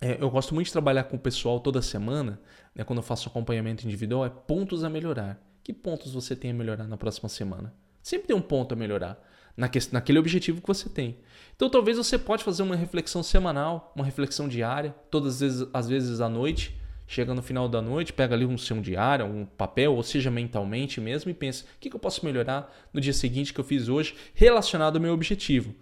É, 0.00 0.18
eu 0.20 0.30
gosto 0.30 0.54
muito 0.54 0.66
de 0.66 0.72
trabalhar 0.72 1.04
com 1.04 1.16
o 1.16 1.18
pessoal 1.20 1.60
toda 1.60 1.80
semana, 1.80 2.40
né, 2.74 2.84
quando 2.84 2.98
eu 2.98 3.02
faço 3.02 3.28
acompanhamento 3.28 3.86
individual, 3.86 4.24
é 4.24 4.28
pontos 4.28 4.84
a 4.84 4.90
melhorar. 4.90 5.40
Que 5.62 5.72
pontos 5.72 6.12
você 6.12 6.36
tem 6.36 6.50
a 6.50 6.54
melhorar 6.54 6.86
na 6.86 6.96
próxima 6.96 7.28
semana? 7.28 7.72
Sempre 8.02 8.28
tem 8.28 8.36
um 8.36 8.42
ponto 8.42 8.74
a 8.74 8.76
melhorar 8.76 9.18
naquele 9.56 10.18
objetivo 10.18 10.60
que 10.60 10.66
você 10.66 10.88
tem. 10.88 11.18
Então 11.56 11.70
talvez 11.70 11.96
você 11.96 12.18
pode 12.18 12.44
fazer 12.44 12.62
uma 12.62 12.76
reflexão 12.76 13.22
semanal, 13.22 13.92
uma 13.96 14.04
reflexão 14.04 14.48
diária, 14.48 14.94
todas 15.10 15.34
as 15.34 15.40
vezes, 15.40 15.68
às 15.72 15.88
vezes 15.88 16.20
à 16.20 16.28
noite, 16.28 16.76
chega 17.06 17.34
no 17.34 17.42
final 17.42 17.68
da 17.68 17.82
noite, 17.82 18.12
pega 18.12 18.34
ali 18.34 18.46
um 18.46 18.56
seu 18.56 18.80
diário, 18.80 19.26
um 19.26 19.44
papel, 19.44 19.94
ou 19.94 20.02
seja, 20.02 20.30
mentalmente 20.30 21.00
mesmo, 21.00 21.30
e 21.30 21.34
pensa: 21.34 21.64
o 21.64 21.80
que, 21.80 21.94
eu 21.94 21.98
posso 21.98 22.24
melhorar 22.24 22.72
no 22.92 23.00
dia 23.00 23.12
seguinte 23.12 23.52
que 23.52 23.60
eu 23.60 23.64
fiz 23.64 23.88
hoje 23.88 24.14
relacionado 24.34 24.96
ao 24.96 25.02
meu 25.02 25.12
objetivo? 25.12 25.74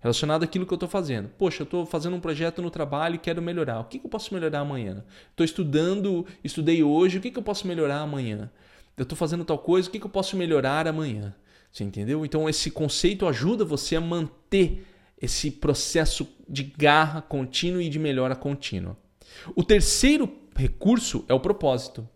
Relacionado 0.00 0.42
àquilo 0.42 0.64
que 0.64 0.72
eu 0.72 0.76
estou 0.76 0.88
fazendo. 0.88 1.28
Poxa, 1.28 1.62
eu 1.62 1.64
estou 1.64 1.84
fazendo 1.84 2.16
um 2.16 2.20
projeto 2.20 2.62
no 2.62 2.70
trabalho 2.70 3.16
e 3.16 3.18
quero 3.18 3.42
melhorar. 3.42 3.80
O 3.80 3.84
que, 3.84 3.98
que 3.98 4.06
eu 4.06 4.10
posso 4.10 4.32
melhorar 4.32 4.60
amanhã? 4.60 5.04
Estou 5.30 5.44
estudando, 5.44 6.26
estudei 6.42 6.82
hoje, 6.82 7.18
o 7.18 7.20
que, 7.20 7.30
que 7.30 7.38
eu 7.38 7.42
posso 7.42 7.66
melhorar 7.66 7.98
amanhã? 7.98 8.50
Eu 8.96 9.02
estou 9.02 9.16
fazendo 9.16 9.44
tal 9.44 9.58
coisa, 9.58 9.88
o 9.88 9.92
que, 9.92 9.98
que 10.00 10.06
eu 10.06 10.10
posso 10.10 10.36
melhorar 10.36 10.88
amanhã? 10.88 11.34
Você 11.70 11.84
entendeu? 11.84 12.24
Então 12.24 12.48
esse 12.48 12.70
conceito 12.70 13.26
ajuda 13.28 13.64
você 13.64 13.94
a 13.94 14.00
manter 14.00 14.86
esse 15.20 15.50
processo 15.50 16.26
de 16.48 16.62
garra 16.62 17.20
contínua 17.20 17.82
e 17.82 17.88
de 17.88 17.98
melhora 17.98 18.34
contínua. 18.34 18.96
O 19.54 19.62
terceiro 19.62 20.26
recurso 20.60 21.24
é 21.28 21.34
o 21.34 21.40
propósito. 21.40 22.08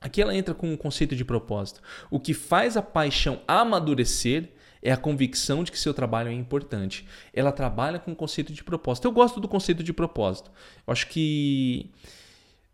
Aqui 0.00 0.22
ela 0.22 0.34
entra 0.34 0.54
com 0.54 0.72
o 0.72 0.78
conceito 0.78 1.16
de 1.16 1.24
propósito. 1.24 1.80
O 2.10 2.20
que 2.20 2.32
faz 2.32 2.76
a 2.76 2.82
paixão 2.82 3.40
amadurecer 3.48 4.50
é 4.82 4.92
a 4.92 4.96
convicção 4.96 5.64
de 5.64 5.72
que 5.72 5.78
seu 5.78 5.94
trabalho 5.94 6.28
é 6.28 6.32
importante. 6.32 7.06
Ela 7.32 7.50
trabalha 7.50 7.98
com 7.98 8.12
o 8.12 8.16
conceito 8.16 8.52
de 8.52 8.62
propósito. 8.62 9.06
Eu 9.06 9.12
gosto 9.12 9.40
do 9.40 9.48
conceito 9.48 9.82
de 9.82 9.92
propósito. 9.92 10.50
Eu 10.86 10.92
acho 10.92 11.08
que 11.08 11.90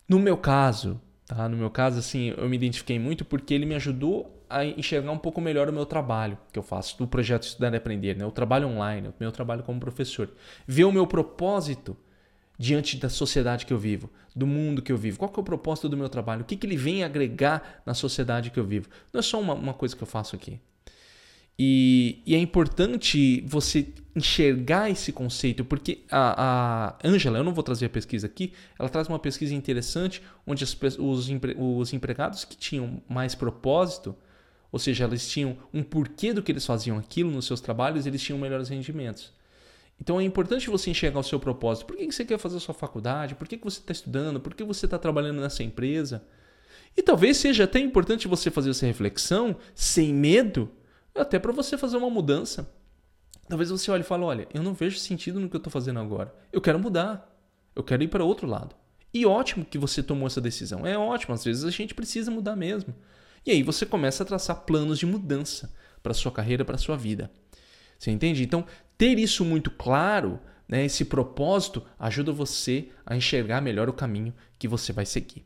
no 0.09 0.19
meu 0.19 0.37
caso, 0.37 1.01
tá? 1.25 1.49
No 1.49 1.57
meu 1.57 1.71
caso 1.71 2.01
assim, 2.01 2.35
eu 2.37 2.49
me 2.49 2.57
identifiquei 2.57 2.99
muito 2.99 3.25
porque 3.25 3.55
ele 3.55 3.65
me 3.65 3.77
ajudou 3.77 4.45
a 4.51 4.65
enxergar 4.65 5.13
um 5.13 5.19
pouco 5.19 5.41
melhor 5.41 5.69
o 5.69 5.73
meu 5.73 5.87
trabalho 5.87 6.37
que 6.53 6.59
eu 6.59 6.65
faço, 6.65 6.99
do 6.99 7.07
projeto 7.07 7.45
Estudar 7.45 7.73
e 7.73 7.77
Aprender, 7.77 8.17
né? 8.17 8.27
o 8.27 8.33
trabalho 8.33 8.67
online, 8.67 9.07
o 9.07 9.15
meu 9.21 9.31
trabalho 9.31 9.63
como 9.63 9.79
professor. 9.79 10.29
Ver 10.67 10.85
o 10.85 10.91
meu 10.91 11.07
propósito 11.07 11.97
diante 12.61 12.99
da 12.99 13.09
sociedade 13.09 13.65
que 13.65 13.73
eu 13.73 13.79
vivo, 13.79 14.11
do 14.37 14.47
mundo 14.47 14.83
que 14.83 14.93
eu 14.93 14.99
vivo. 14.99 15.19
Qual 15.19 15.31
que 15.31 15.41
é 15.41 15.43
o 15.43 15.45
propósito 15.45 15.89
do 15.89 15.97
meu 15.97 16.11
trabalho? 16.11 16.43
O 16.43 16.45
que, 16.45 16.55
que 16.55 16.67
ele 16.67 16.77
vem 16.77 17.03
agregar 17.03 17.81
na 17.87 17.95
sociedade 17.95 18.51
que 18.51 18.61
eu 18.61 18.67
vivo? 18.67 18.87
Não 19.11 19.21
é 19.21 19.23
só 19.23 19.41
uma, 19.41 19.55
uma 19.55 19.73
coisa 19.73 19.97
que 19.97 20.03
eu 20.03 20.07
faço 20.07 20.37
aqui. 20.37 20.61
E, 21.59 22.21
e, 22.27 22.35
é 22.35 22.39
importante 22.39 23.41
você 23.47 23.89
enxergar 24.15 24.91
esse 24.91 25.11
conceito, 25.11 25.65
porque 25.65 26.01
a 26.11 26.99
Ângela, 27.03 27.39
eu 27.39 27.45
não 27.45 27.55
vou 27.55 27.65
trazer 27.65 27.87
a 27.87 27.89
pesquisa 27.91 28.27
aqui, 28.27 28.53
ela 28.79 28.91
traz 28.91 29.09
uma 29.09 29.19
pesquisa 29.19 29.55
interessante 29.55 30.23
onde 30.47 30.63
as, 30.63 30.77
os, 30.99 31.31
empre, 31.31 31.57
os 31.59 31.95
empregados 31.95 32.45
que 32.45 32.59
tinham 32.59 33.01
mais 33.09 33.35
propósito, 33.35 34.15
ou 34.71 34.79
seja, 34.79 35.05
eles 35.05 35.27
tinham 35.27 35.57
um 35.73 35.83
porquê 35.83 36.35
do 36.35 36.43
que 36.43 36.53
eles 36.53 36.67
faziam 36.67 36.99
aquilo 36.99 37.31
nos 37.31 37.47
seus 37.47 37.63
trabalhos, 37.63 38.05
eles 38.05 38.21
tinham 38.21 38.39
melhores 38.39 38.69
rendimentos. 38.69 39.33
Então 40.01 40.21
é 40.21 40.25
importante 40.25 40.71
você 40.71 40.91
enxergar 40.91 41.21
o 41.21 41.25
seu 41.25 41.39
propósito. 41.39 41.87
Por 41.87 41.97
que 41.97 42.11
você 42.11 42.25
quer 42.25 42.39
fazer 42.39 42.57
a 42.57 42.61
sua 42.61 42.75
faculdade? 42.75 43.35
Por 43.35 43.47
que 43.47 43.59
você 43.63 43.81
está 43.81 43.93
estudando? 43.93 44.41
Por 44.41 44.55
que 44.55 44.65
você 44.65 44.87
está 44.87 44.99
trabalhando 44.99 45.41
nessa 45.41 45.63
empresa? 45.63 46.25
E 46.97 47.03
talvez 47.03 47.37
seja 47.37 47.65
até 47.65 47.79
importante 47.79 48.27
você 48.27 48.51
fazer 48.51 48.71
essa 48.71 48.87
reflexão 48.87 49.57
sem 49.75 50.13
medo, 50.13 50.71
até 51.15 51.39
para 51.39 51.53
você 51.53 51.77
fazer 51.77 51.97
uma 51.97 52.11
mudança. 52.11 52.73
Talvez 53.49 53.71
você 53.71 53.91
olhe 53.91 54.03
e 54.03 54.07
fale: 54.07 54.25
olha, 54.25 54.49
eu 54.55 54.63
não 54.63 54.73
vejo 54.73 54.99
sentido 54.99 55.39
no 55.39 55.49
que 55.49 55.57
eu 55.57 55.59
estou 55.59 55.71
fazendo 55.71 56.01
agora. 56.01 56.35
Eu 56.53 56.61
quero 56.61 56.79
mudar. 56.79 57.29
Eu 57.75 57.85
quero 57.85 58.03
ir 58.03 58.09
para 58.09 58.25
outro 58.25 58.47
lado. 58.47 58.75
E 59.13 59.27
ótimo 59.27 59.65
que 59.65 59.79
você 59.79 60.03
tomou 60.03 60.27
essa 60.27 60.41
decisão. 60.41 60.87
É 60.87 60.97
ótimo, 60.97 61.35
às 61.35 61.45
vezes 61.45 61.65
a 61.65 61.71
gente 61.71 61.95
precisa 61.95 62.31
mudar 62.31 62.57
mesmo. 62.57 62.95
E 63.45 63.51
aí 63.51 63.63
você 63.63 63.85
começa 63.85 64.23
a 64.23 64.27
traçar 64.27 64.61
planos 64.65 64.99
de 64.99 65.07
mudança 65.07 65.73
para 66.03 66.15
sua 66.15 66.31
carreira, 66.31 66.65
para 66.65 66.79
sua 66.79 66.97
vida. 66.97 67.31
Você 67.99 68.11
entende? 68.11 68.43
Então, 68.43 68.65
ter 69.01 69.19
isso 69.19 69.47
muito 69.47 69.71
claro, 69.71 70.39
né, 70.69 70.85
esse 70.85 71.07
propósito, 71.07 71.83
ajuda 71.99 72.33
você 72.33 72.89
a 73.07 73.17
enxergar 73.17 73.63
melhor 73.63 73.89
o 73.89 73.95
caminho 73.95 74.35
que 74.59 74.69
você 74.69 74.93
vai 74.93 75.07
seguir. 75.07 75.43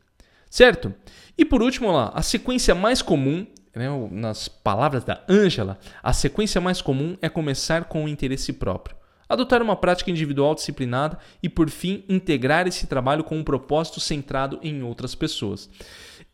Certo? 0.51 0.93
E 1.39 1.45
por 1.45 1.63
último, 1.63 1.93
lá, 1.93 2.11
a 2.13 2.21
sequência 2.21 2.75
mais 2.75 3.01
comum, 3.01 3.47
né, 3.73 3.87
nas 4.11 4.49
palavras 4.49 5.05
da 5.05 5.23
Ângela, 5.31 5.79
a 6.03 6.13
sequência 6.13 6.61
mais 6.61 6.83
comum 6.83 7.17
é 7.23 7.29
começar 7.29 7.85
com 7.85 8.05
o 8.05 8.09
interesse 8.09 8.53
próprio. 8.53 8.97
Adotar 9.29 9.63
uma 9.63 9.77
prática 9.77 10.11
individual 10.11 10.57
disciplinada 10.57 11.17
e, 11.41 11.49
por 11.49 11.71
fim, 11.71 12.05
integrar 12.09 12.67
esse 12.67 12.89
trabalho 12.89 13.23
com 13.23 13.39
um 13.39 13.45
propósito 13.45 14.01
centrado 14.01 14.59
em 14.65 14.83
outras 14.83 15.15
pessoas. 15.15 15.71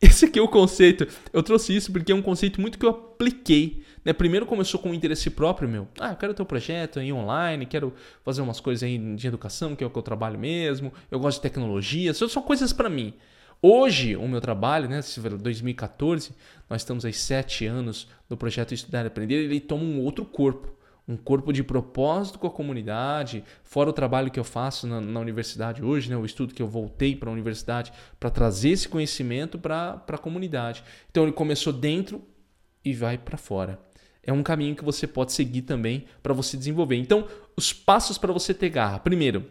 Esse 0.01 0.25
aqui 0.25 0.39
é 0.39 0.41
o 0.41 0.47
conceito. 0.47 1.07
Eu 1.31 1.43
trouxe 1.43 1.75
isso 1.75 1.91
porque 1.91 2.11
é 2.11 2.15
um 2.15 2.21
conceito 2.21 2.59
muito 2.59 2.79
que 2.79 2.85
eu 2.85 2.89
apliquei. 2.89 3.83
Né? 4.03 4.11
Primeiro 4.13 4.47
começou 4.47 4.79
com 4.79 4.89
o 4.89 4.93
interesse 4.93 5.29
próprio 5.29 5.69
meu. 5.69 5.87
Ah, 5.99 6.09
eu 6.09 6.15
quero 6.15 6.33
ter 6.33 6.41
um 6.41 6.45
projeto 6.45 6.99
aí 6.99 7.13
online, 7.13 7.67
quero 7.67 7.93
fazer 8.25 8.41
umas 8.41 8.59
coisas 8.59 8.81
aí 8.81 8.97
de 9.15 9.27
educação, 9.27 9.75
que 9.75 9.83
é 9.83 9.87
o 9.87 9.91
que 9.91 9.97
eu 9.97 10.01
trabalho 10.01 10.39
mesmo. 10.39 10.91
Eu 11.11 11.19
gosto 11.19 11.37
de 11.37 11.43
tecnologia. 11.43 12.13
São 12.13 12.41
coisas 12.41 12.73
para 12.73 12.89
mim. 12.89 13.13
Hoje, 13.61 14.15
o 14.15 14.27
meu 14.27 14.41
trabalho, 14.41 14.89
né, 14.89 15.01
2014, 15.39 16.31
nós 16.67 16.81
estamos 16.81 17.05
aí 17.05 17.13
sete 17.13 17.67
anos 17.67 18.07
no 18.27 18.35
projeto 18.35 18.73
Estudar 18.73 19.03
e 19.03 19.07
Aprender, 19.07 19.35
ele 19.35 19.59
toma 19.59 19.83
um 19.83 19.99
outro 19.99 20.25
corpo 20.25 20.80
um 21.07 21.17
corpo 21.17 21.51
de 21.51 21.63
propósito 21.63 22.39
com 22.39 22.47
a 22.47 22.51
comunidade, 22.51 23.43
fora 23.63 23.89
o 23.89 23.93
trabalho 23.93 24.31
que 24.31 24.39
eu 24.39 24.43
faço 24.43 24.87
na, 24.87 25.01
na 25.01 25.19
universidade 25.19 25.83
hoje, 25.83 26.09
né, 26.09 26.15
o 26.15 26.25
estudo 26.25 26.53
que 26.53 26.61
eu 26.61 26.67
voltei 26.67 27.15
para 27.15 27.29
a 27.29 27.33
universidade 27.33 27.91
para 28.19 28.29
trazer 28.29 28.69
esse 28.69 28.87
conhecimento 28.87 29.59
para 29.59 30.03
a 30.07 30.17
comunidade. 30.17 30.83
Então 31.09 31.23
ele 31.23 31.31
começou 31.31 31.73
dentro 31.73 32.21
e 32.83 32.93
vai 32.93 33.17
para 33.17 33.37
fora. 33.37 33.79
É 34.23 34.31
um 34.31 34.43
caminho 34.43 34.75
que 34.75 34.83
você 34.83 35.07
pode 35.07 35.33
seguir 35.33 35.63
também 35.63 36.05
para 36.21 36.33
você 36.33 36.55
desenvolver. 36.55 36.95
Então, 36.95 37.27
os 37.57 37.73
passos 37.73 38.19
para 38.19 38.31
você 38.31 38.53
ter 38.53 38.69
garra. 38.69 38.99
Primeiro, 38.99 39.45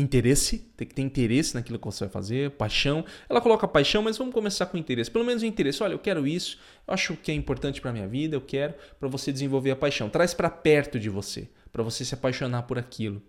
interesse, 0.00 0.58
tem 0.76 0.86
que 0.86 0.94
ter 0.94 1.02
interesse 1.02 1.54
naquilo 1.54 1.78
que 1.78 1.84
você 1.84 2.04
vai 2.04 2.12
fazer, 2.12 2.50
paixão. 2.52 3.04
Ela 3.28 3.40
coloca 3.40 3.66
paixão, 3.66 4.02
mas 4.02 4.16
vamos 4.16 4.32
começar 4.32 4.66
com 4.66 4.76
interesse. 4.76 5.10
Pelo 5.10 5.24
menos 5.24 5.42
o 5.42 5.46
interesse. 5.46 5.82
Olha, 5.82 5.92
eu 5.92 5.98
quero 5.98 6.26
isso, 6.26 6.58
eu 6.86 6.94
acho 6.94 7.16
que 7.16 7.30
é 7.30 7.34
importante 7.34 7.80
para 7.80 7.92
minha 7.92 8.06
vida, 8.06 8.36
eu 8.36 8.40
quero 8.40 8.74
para 8.98 9.08
você 9.08 9.32
desenvolver 9.32 9.70
a 9.70 9.76
paixão. 9.76 10.08
Traz 10.08 10.32
para 10.34 10.48
perto 10.48 10.98
de 10.98 11.10
você, 11.10 11.48
para 11.72 11.82
você 11.82 12.04
se 12.04 12.14
apaixonar 12.14 12.62
por 12.62 12.78
aquilo. 12.78 13.20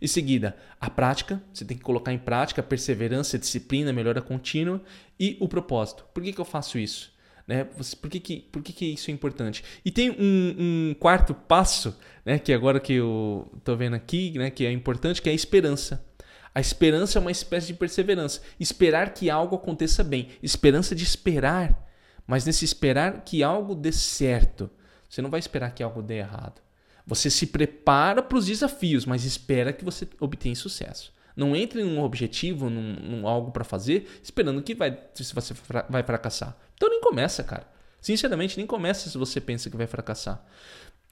Em 0.00 0.06
seguida, 0.06 0.56
a 0.80 0.90
prática, 0.90 1.42
você 1.52 1.64
tem 1.64 1.76
que 1.76 1.82
colocar 1.82 2.12
em 2.12 2.18
prática 2.18 2.62
perseverança, 2.62 3.38
disciplina, 3.38 3.92
melhora 3.92 4.20
contínua 4.20 4.82
e 5.18 5.36
o 5.40 5.48
propósito. 5.48 6.04
Por 6.12 6.22
que, 6.22 6.32
que 6.32 6.40
eu 6.40 6.44
faço 6.44 6.78
isso? 6.78 7.12
Né? 7.46 7.64
Por, 7.64 8.10
que, 8.10 8.20
que, 8.20 8.40
por 8.52 8.62
que, 8.62 8.74
que 8.74 8.84
isso 8.84 9.10
é 9.10 9.14
importante? 9.14 9.64
E 9.82 9.90
tem 9.90 10.10
um, 10.10 10.90
um 10.90 10.94
quarto 11.00 11.32
passo, 11.32 11.96
né, 12.22 12.38
que 12.38 12.52
agora 12.52 12.78
que 12.78 12.92
eu 12.92 13.50
estou 13.56 13.74
vendo 13.74 13.94
aqui, 13.94 14.32
né, 14.36 14.50
que 14.50 14.66
é 14.66 14.70
importante, 14.70 15.22
que 15.22 15.30
é 15.30 15.32
a 15.32 15.34
esperança. 15.34 16.06
A 16.54 16.60
esperança 16.60 17.18
é 17.18 17.20
uma 17.20 17.30
espécie 17.30 17.68
de 17.68 17.74
perseverança. 17.74 18.40
Esperar 18.58 19.12
que 19.12 19.30
algo 19.30 19.56
aconteça 19.56 20.02
bem. 20.02 20.28
Esperança 20.42 20.94
de 20.94 21.04
esperar. 21.04 21.86
Mas 22.26 22.44
nesse 22.44 22.64
esperar 22.64 23.22
que 23.24 23.42
algo 23.42 23.74
dê 23.74 23.92
certo. 23.92 24.70
Você 25.08 25.22
não 25.22 25.30
vai 25.30 25.40
esperar 25.40 25.72
que 25.72 25.82
algo 25.82 26.02
dê 26.02 26.18
errado. 26.18 26.60
Você 27.06 27.30
se 27.30 27.46
prepara 27.46 28.22
para 28.22 28.36
os 28.36 28.46
desafios, 28.46 29.06
mas 29.06 29.24
espera 29.24 29.72
que 29.72 29.84
você 29.84 30.06
obtenha 30.20 30.54
sucesso. 30.54 31.12
Não 31.34 31.56
entre 31.56 31.82
num 31.82 32.02
objetivo, 32.02 32.68
num, 32.68 32.94
num 32.94 33.26
algo 33.26 33.50
para 33.50 33.64
fazer, 33.64 34.20
esperando 34.22 34.60
que 34.60 34.74
vai, 34.74 34.98
se 35.14 35.32
você 35.32 35.54
vai 35.88 36.02
fracassar. 36.02 36.56
Então 36.74 36.90
nem 36.90 37.00
começa, 37.00 37.42
cara. 37.42 37.66
Sinceramente, 38.00 38.56
nem 38.56 38.66
começa 38.66 39.08
se 39.08 39.16
você 39.16 39.40
pensa 39.40 39.70
que 39.70 39.76
vai 39.76 39.86
fracassar. 39.86 40.44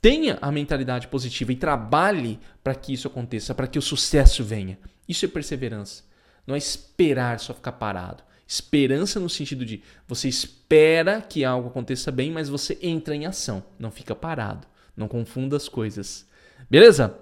Tenha 0.03 0.37
a 0.43 0.53
mentalidade 0.53 1.09
positiva 1.09 1.53
e 1.53 1.57
trabalhe 1.57 2.39
para 2.63 2.75
que 2.75 2.93
isso 2.93 3.09
aconteça, 3.09 3.55
para 3.55 3.67
que 3.67 3.79
o 3.79 3.83
sucesso 3.83 4.45
venha. 4.45 4.79
Isso 5.09 5.25
é 5.25 5.29
perseverança. 5.29 6.05
Não 6.47 6.55
é 6.55 6.59
esperar 6.59 7.41
só 7.41 7.53
ficar 7.53 7.73
parado. 7.73 8.23
Esperança 8.47 9.19
no 9.19 9.29
sentido 9.29 9.65
de 9.65 9.83
você 10.07 10.29
espera 10.29 11.21
que 11.21 11.45
algo 11.45 11.69
aconteça 11.69 12.13
bem, 12.13 12.31
mas 12.31 12.49
você 12.49 12.79
entra 12.81 13.15
em 13.15 13.27
ação, 13.27 13.63
não 13.79 13.91
fica 13.91 14.15
parado. 14.15 14.67
Não 14.97 15.09
confunda 15.09 15.57
as 15.57 15.69
coisas. 15.69 16.25
Beleza? 16.71 17.19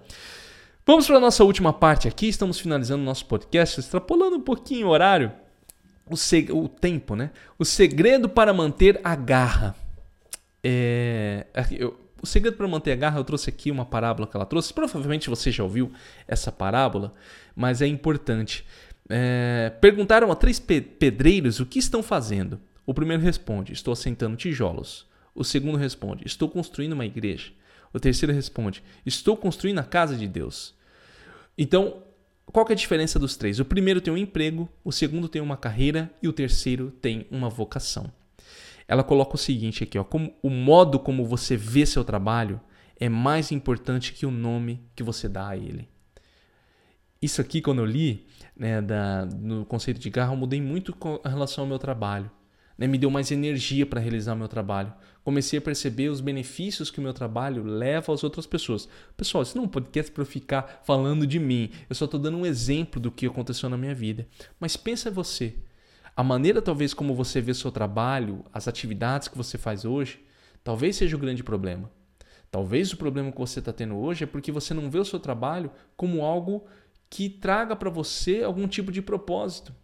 Vamos 0.87 1.07
para 1.07 1.17
a 1.17 1.21
nossa 1.21 1.43
última 1.43 1.73
parte 1.73 2.07
aqui. 2.07 2.29
Estamos 2.29 2.61
finalizando 2.61 3.03
o 3.03 3.07
nosso 3.07 3.25
podcast, 3.25 3.81
extrapolando 3.81 4.37
um 4.37 4.41
pouquinho 4.41 4.87
o 4.87 4.91
horário, 4.91 5.33
o, 6.07 6.17
seg... 6.17 6.53
o 6.53 6.69
tempo, 6.69 7.17
né? 7.17 7.31
O 7.59 7.65
segredo 7.65 8.29
para 8.29 8.53
manter 8.53 9.01
a 9.03 9.17
garra. 9.17 9.75
É... 10.63 11.47
Eu, 11.73 11.99
o 12.25 12.27
segredo 12.27 12.57
para 12.57 12.67
manter 12.67 12.93
a 12.93 12.97
garra, 12.97 13.21
eu 13.21 13.25
trouxe 13.25 13.51
aqui 13.51 13.71
uma 13.71 13.85
parábola 13.85 14.27
que 14.27 14.35
ela 14.35 14.47
trouxe. 14.47 14.73
Provavelmente 14.73 15.29
você 15.29 15.51
já 15.51 15.63
ouviu 15.63 15.93
essa 16.27 16.51
parábola, 16.51 17.15
mas 17.55 17.83
é 17.83 17.87
importante. 17.87 18.65
É, 19.09 19.71
perguntaram 19.81 20.33
a 20.33 20.35
três 20.35 20.59
pedreiros 20.59 21.61
o 21.61 21.67
que 21.67 21.79
estão 21.79 22.03
fazendo. 22.03 22.59
O 22.87 22.95
primeiro 22.95 23.23
responde: 23.23 23.75
Estou 23.75 23.93
assentando 23.93 24.37
tijolos. 24.37 25.07
O 25.35 25.45
segundo 25.45 25.77
responde: 25.77 26.27
Estou 26.27 26.49
construindo 26.49 26.95
uma 26.95 27.05
igreja. 27.05 27.53
O 27.93 28.01
terceiro 28.01 28.33
responde: 28.33 28.83
Estou 29.05 29.37
construindo 29.37 29.79
a 29.79 29.85
casa 29.85 30.17
de 30.17 30.27
Deus. 30.27 30.75
Então, 31.59 32.03
qual 32.47 32.67
é 32.71 32.73
a 32.73 32.77
diferença 32.77 33.19
dos 33.19 33.37
três? 33.37 33.61
O 33.61 33.67
primeiro 33.67 34.01
tem 34.01 34.13
um 34.13 34.17
emprego, 34.17 34.67
o 34.83 34.91
segundo 34.91 35.29
tem 35.29 35.43
uma 35.43 35.59
carreira 35.59 36.11
e 36.23 36.29
o 36.29 36.33
terceiro 36.33 36.91
tem 36.91 37.27
uma 37.31 37.51
vocação. 37.51 38.11
Ela 38.87 39.03
coloca 39.03 39.35
o 39.35 39.39
seguinte 39.39 39.85
aqui, 39.85 39.99
ó, 39.99 40.05
como 40.05 40.35
o 40.43 40.51
modo 40.51 40.99
como 40.99 41.25
você 41.25 41.57
vê 41.57 41.87
seu 41.87 42.05
trabalho 42.05 42.61
é 42.99 43.09
mais 43.09 43.51
importante 43.51 44.13
que 44.13 44.27
o 44.27 44.31
nome 44.31 44.83
que 44.95 45.03
você 45.03 45.29
dá 45.29 45.49
a 45.49 45.57
ele. 45.57 45.89
Isso 47.21 47.41
aqui, 47.41 47.61
quando 47.61 47.79
eu 47.79 47.87
li 47.87 48.27
né, 48.57 48.83
da, 48.83 49.27
no 49.27 49.65
conceito 49.65 49.99
de 49.99 50.11
garra, 50.11 50.33
eu 50.33 50.37
mudei 50.37 50.61
muito 50.61 50.95
com 50.95 51.19
relação 51.25 51.65
ao 51.65 51.69
meu 51.69 51.79
trabalho 51.79 52.31
né, 52.77 52.87
me 52.87 52.99
deu 52.99 53.11
mais 53.11 53.31
energia 53.31 53.87
para 53.87 54.01
realizar 54.01 54.35
o 54.35 54.37
meu 54.37 54.49
trabalho. 54.49 54.93
Comecei 55.23 55.59
a 55.59 55.63
perceber 55.63 56.09
os 56.09 56.21
benefícios 56.21 56.91
que 56.91 56.99
o 56.99 57.03
meu 57.03 57.15
trabalho 57.15 57.65
leva 57.65 58.13
às 58.13 58.23
outras 58.23 58.47
pessoas. 58.47 58.89
Pessoal, 59.17 59.43
isso 59.43 59.57
não 59.57 59.65
é 59.65 59.67
um 59.67 59.71
podcast 59.71 60.13
para 60.13 60.25
ficar 60.25 60.83
falando 60.85 61.27
de 61.27 61.39
mim. 61.39 61.71
Eu 61.89 61.95
só 61.95 62.05
estou 62.05 62.21
dando 62.21 62.37
um 62.37 62.45
exemplo 62.45 63.01
do 63.01 63.11
que 63.11 63.27
aconteceu 63.27 63.69
na 63.71 63.77
minha 63.77 63.95
vida. 63.95 64.27
Mas 64.61 64.77
pensa 64.77 65.11
você. 65.11 65.55
A 66.17 66.23
maneira 66.23 66.63
talvez 66.63 66.95
como 66.95 67.15
você 67.15 67.41
vê 67.41 67.53
seu 67.53 67.73
trabalho, 67.73 68.45
as 68.53 68.69
atividades 68.69 69.27
que 69.27 69.37
você 69.37 69.59
faz 69.59 69.85
hoje, 69.85 70.25
talvez 70.63 70.97
seja 70.97 71.17
o 71.17 71.19
grande 71.19 71.43
problema. 71.43 71.91
Talvez 72.51 72.93
o 72.93 72.97
problema 72.97 73.33
que 73.33 73.39
você 73.39 73.59
está 73.59 73.73
tendo 73.73 73.97
hoje 73.97 74.23
é 74.23 74.27
porque 74.27 74.53
você 74.53 74.73
não 74.73 74.89
vê 74.89 74.99
o 74.99 75.05
seu 75.05 75.19
trabalho 75.19 75.73
como 75.97 76.23
algo 76.23 76.67
que 77.11 77.29
traga 77.29 77.75
para 77.75 77.91
você 77.91 78.45
algum 78.45 78.69
tipo 78.69 78.93
de 78.93 79.03
propósito. 79.03 79.75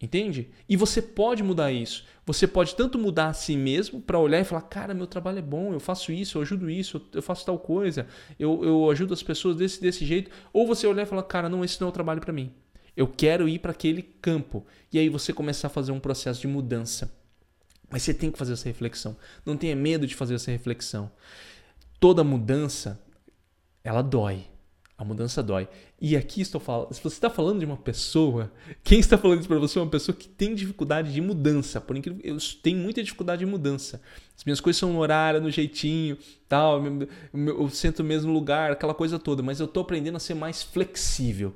Entende? 0.00 0.50
E 0.68 0.76
você 0.76 1.02
pode 1.02 1.42
mudar 1.42 1.72
isso. 1.72 2.06
Você 2.24 2.46
pode 2.46 2.74
tanto 2.74 2.98
mudar 2.98 3.26
a 3.26 3.32
si 3.34 3.54
mesmo 3.54 4.00
para 4.00 4.18
olhar 4.18 4.40
e 4.40 4.44
falar: 4.44 4.62
cara, 4.62 4.94
meu 4.94 5.06
trabalho 5.06 5.40
é 5.40 5.42
bom, 5.42 5.74
eu 5.74 5.80
faço 5.80 6.10
isso, 6.10 6.38
eu 6.38 6.42
ajudo 6.42 6.70
isso, 6.70 7.04
eu 7.12 7.20
faço 7.20 7.44
tal 7.44 7.58
coisa, 7.58 8.06
eu, 8.38 8.64
eu 8.64 8.90
ajudo 8.90 9.12
as 9.12 9.22
pessoas 9.22 9.56
desse, 9.56 9.80
desse 9.80 10.06
jeito. 10.06 10.30
Ou 10.52 10.66
você 10.66 10.86
olhar 10.86 11.02
e 11.02 11.06
falar: 11.06 11.24
cara, 11.24 11.48
não, 11.50 11.62
esse 11.62 11.78
não 11.80 11.88
é 11.88 11.90
o 11.90 11.92
trabalho 11.92 12.20
para 12.20 12.32
mim. 12.32 12.50
Eu 12.96 13.06
quero 13.06 13.48
ir 13.48 13.58
para 13.58 13.72
aquele 13.72 14.02
campo. 14.02 14.66
E 14.92 14.98
aí 14.98 15.08
você 15.08 15.32
começar 15.32 15.68
a 15.68 15.70
fazer 15.70 15.92
um 15.92 16.00
processo 16.00 16.40
de 16.40 16.46
mudança. 16.46 17.12
Mas 17.90 18.02
você 18.02 18.14
tem 18.14 18.30
que 18.30 18.38
fazer 18.38 18.52
essa 18.52 18.68
reflexão. 18.68 19.16
Não 19.44 19.56
tenha 19.56 19.74
medo 19.74 20.06
de 20.06 20.14
fazer 20.14 20.34
essa 20.34 20.50
reflexão. 20.50 21.10
Toda 21.98 22.22
mudança, 22.22 23.00
ela 23.82 24.00
dói. 24.00 24.46
A 24.96 25.04
mudança 25.04 25.42
dói. 25.42 25.66
E 25.98 26.14
aqui 26.14 26.42
estou 26.42 26.60
falando, 26.60 26.92
se 26.92 27.02
você 27.02 27.16
está 27.16 27.30
falando 27.30 27.58
de 27.58 27.64
uma 27.64 27.76
pessoa, 27.76 28.52
quem 28.84 29.00
está 29.00 29.16
falando 29.16 29.40
isso 29.40 29.48
para 29.48 29.58
você 29.58 29.78
é 29.78 29.82
uma 29.82 29.90
pessoa 29.90 30.14
que 30.14 30.28
tem 30.28 30.54
dificuldade 30.54 31.10
de 31.12 31.20
mudança. 31.20 31.80
Por 31.80 31.96
incrível, 31.96 32.20
eu 32.22 32.36
tenho 32.62 32.78
muita 32.78 33.02
dificuldade 33.02 33.40
de 33.40 33.46
mudança. 33.46 34.00
As 34.36 34.44
minhas 34.44 34.60
coisas 34.60 34.78
são 34.78 34.92
no 34.92 34.98
horário, 34.98 35.40
no 35.40 35.50
jeitinho, 35.50 36.18
tal, 36.46 36.82
eu, 37.32 37.70
sento 37.70 38.02
no 38.02 38.08
mesmo 38.08 38.30
lugar, 38.30 38.72
aquela 38.72 38.94
coisa 38.94 39.18
toda, 39.18 39.42
mas 39.42 39.58
eu 39.58 39.66
estou 39.66 39.82
aprendendo 39.82 40.16
a 40.16 40.20
ser 40.20 40.34
mais 40.34 40.62
flexível. 40.62 41.54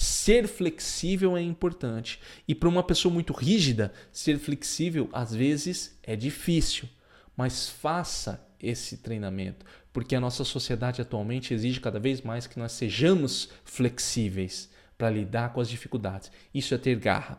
Ser 0.00 0.48
flexível 0.48 1.36
é 1.36 1.42
importante. 1.42 2.18
E 2.48 2.54
para 2.54 2.70
uma 2.70 2.82
pessoa 2.82 3.12
muito 3.12 3.34
rígida, 3.34 3.92
ser 4.10 4.38
flexível 4.38 5.10
às 5.12 5.34
vezes 5.34 5.94
é 6.02 6.16
difícil. 6.16 6.88
Mas 7.36 7.68
faça 7.68 8.42
esse 8.58 8.96
treinamento, 8.96 9.66
porque 9.92 10.16
a 10.16 10.20
nossa 10.20 10.42
sociedade 10.42 11.02
atualmente 11.02 11.52
exige 11.52 11.80
cada 11.80 12.00
vez 12.00 12.22
mais 12.22 12.46
que 12.46 12.58
nós 12.58 12.72
sejamos 12.72 13.50
flexíveis 13.62 14.70
para 14.96 15.10
lidar 15.10 15.52
com 15.52 15.60
as 15.60 15.68
dificuldades. 15.68 16.32
Isso 16.54 16.74
é 16.74 16.78
ter 16.78 16.98
garra. 16.98 17.38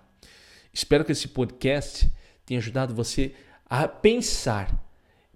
Espero 0.71 1.03
que 1.03 1.13
esse 1.13 1.29
podcast 1.29 2.11
tenha 2.45 2.59
ajudado 2.59 2.93
você 2.93 3.33
a 3.65 3.87
pensar, 3.87 4.87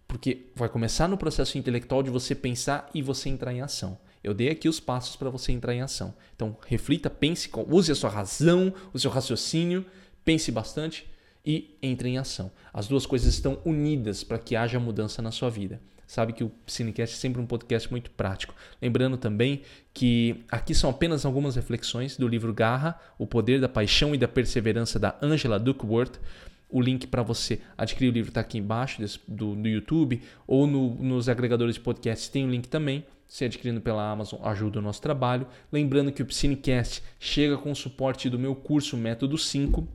porque 0.07 0.51
vai 0.55 0.69
começar 0.69 1.07
no 1.07 1.17
processo 1.17 1.57
intelectual 1.57 2.03
de 2.03 2.11
você 2.11 2.35
pensar 2.35 2.87
e 2.93 3.01
você 3.01 3.29
entrar 3.29 3.51
em 3.51 3.61
ação. 3.61 3.97
Eu 4.25 4.33
dei 4.33 4.49
aqui 4.49 4.67
os 4.67 4.79
passos 4.79 5.15
para 5.15 5.29
você 5.29 5.51
entrar 5.51 5.73
em 5.75 5.81
ação. 5.81 6.15
Então, 6.35 6.57
reflita, 6.65 7.11
pense, 7.11 7.47
use 7.69 7.91
a 7.91 7.95
sua 7.95 8.09
razão, 8.09 8.73
o 8.91 8.97
seu 8.97 9.11
raciocínio, 9.11 9.85
pense 10.23 10.51
bastante 10.51 11.07
e 11.45 11.77
entre 11.79 12.09
em 12.09 12.17
ação. 12.17 12.51
As 12.73 12.87
duas 12.87 13.05
coisas 13.05 13.31
estão 13.31 13.59
unidas 13.63 14.23
para 14.23 14.39
que 14.39 14.55
haja 14.55 14.79
mudança 14.79 15.21
na 15.21 15.29
sua 15.29 15.51
vida. 15.51 15.79
Sabe 16.07 16.33
que 16.33 16.43
o 16.43 16.51
Cinecast 16.65 17.15
é 17.15 17.19
sempre 17.19 17.39
um 17.39 17.45
podcast 17.45 17.89
muito 17.91 18.09
prático. 18.11 18.55
Lembrando 18.81 19.15
também 19.15 19.61
que 19.93 20.43
aqui 20.49 20.73
são 20.73 20.89
apenas 20.89 21.23
algumas 21.23 21.55
reflexões 21.55 22.17
do 22.17 22.27
livro 22.27 22.53
Garra, 22.53 22.99
O 23.19 23.27
Poder 23.27 23.61
da 23.61 23.69
Paixão 23.69 24.13
e 24.15 24.17
da 24.17 24.27
Perseverança 24.27 24.97
da 24.97 25.15
Angela 25.21 25.59
Duckworth. 25.59 26.19
O 26.67 26.81
link 26.81 27.05
para 27.05 27.21
você 27.21 27.61
adquirir 27.77 28.09
o 28.09 28.11
livro 28.11 28.29
está 28.29 28.41
aqui 28.41 28.57
embaixo 28.57 29.03
do, 29.27 29.55
do 29.55 29.67
YouTube 29.67 30.21
ou 30.47 30.65
no, 30.65 30.95
nos 30.95 31.29
agregadores 31.29 31.75
de 31.75 31.81
podcasts 31.81 32.27
tem 32.27 32.43
o 32.43 32.47
um 32.47 32.51
link 32.51 32.67
também. 32.67 33.05
Se 33.27 33.45
adquirindo 33.45 33.81
pela 33.81 34.09
Amazon 34.09 34.39
ajuda 34.43 34.79
o 34.79 34.81
nosso 34.81 35.01
trabalho. 35.01 35.47
Lembrando 35.71 36.11
que 36.11 36.21
o 36.21 36.31
Cinecast 36.31 37.03
chega 37.19 37.57
com 37.57 37.71
o 37.71 37.75
suporte 37.75 38.29
do 38.29 38.39
meu 38.39 38.55
curso 38.55 38.95
Método 38.95 39.37
5 39.37 39.87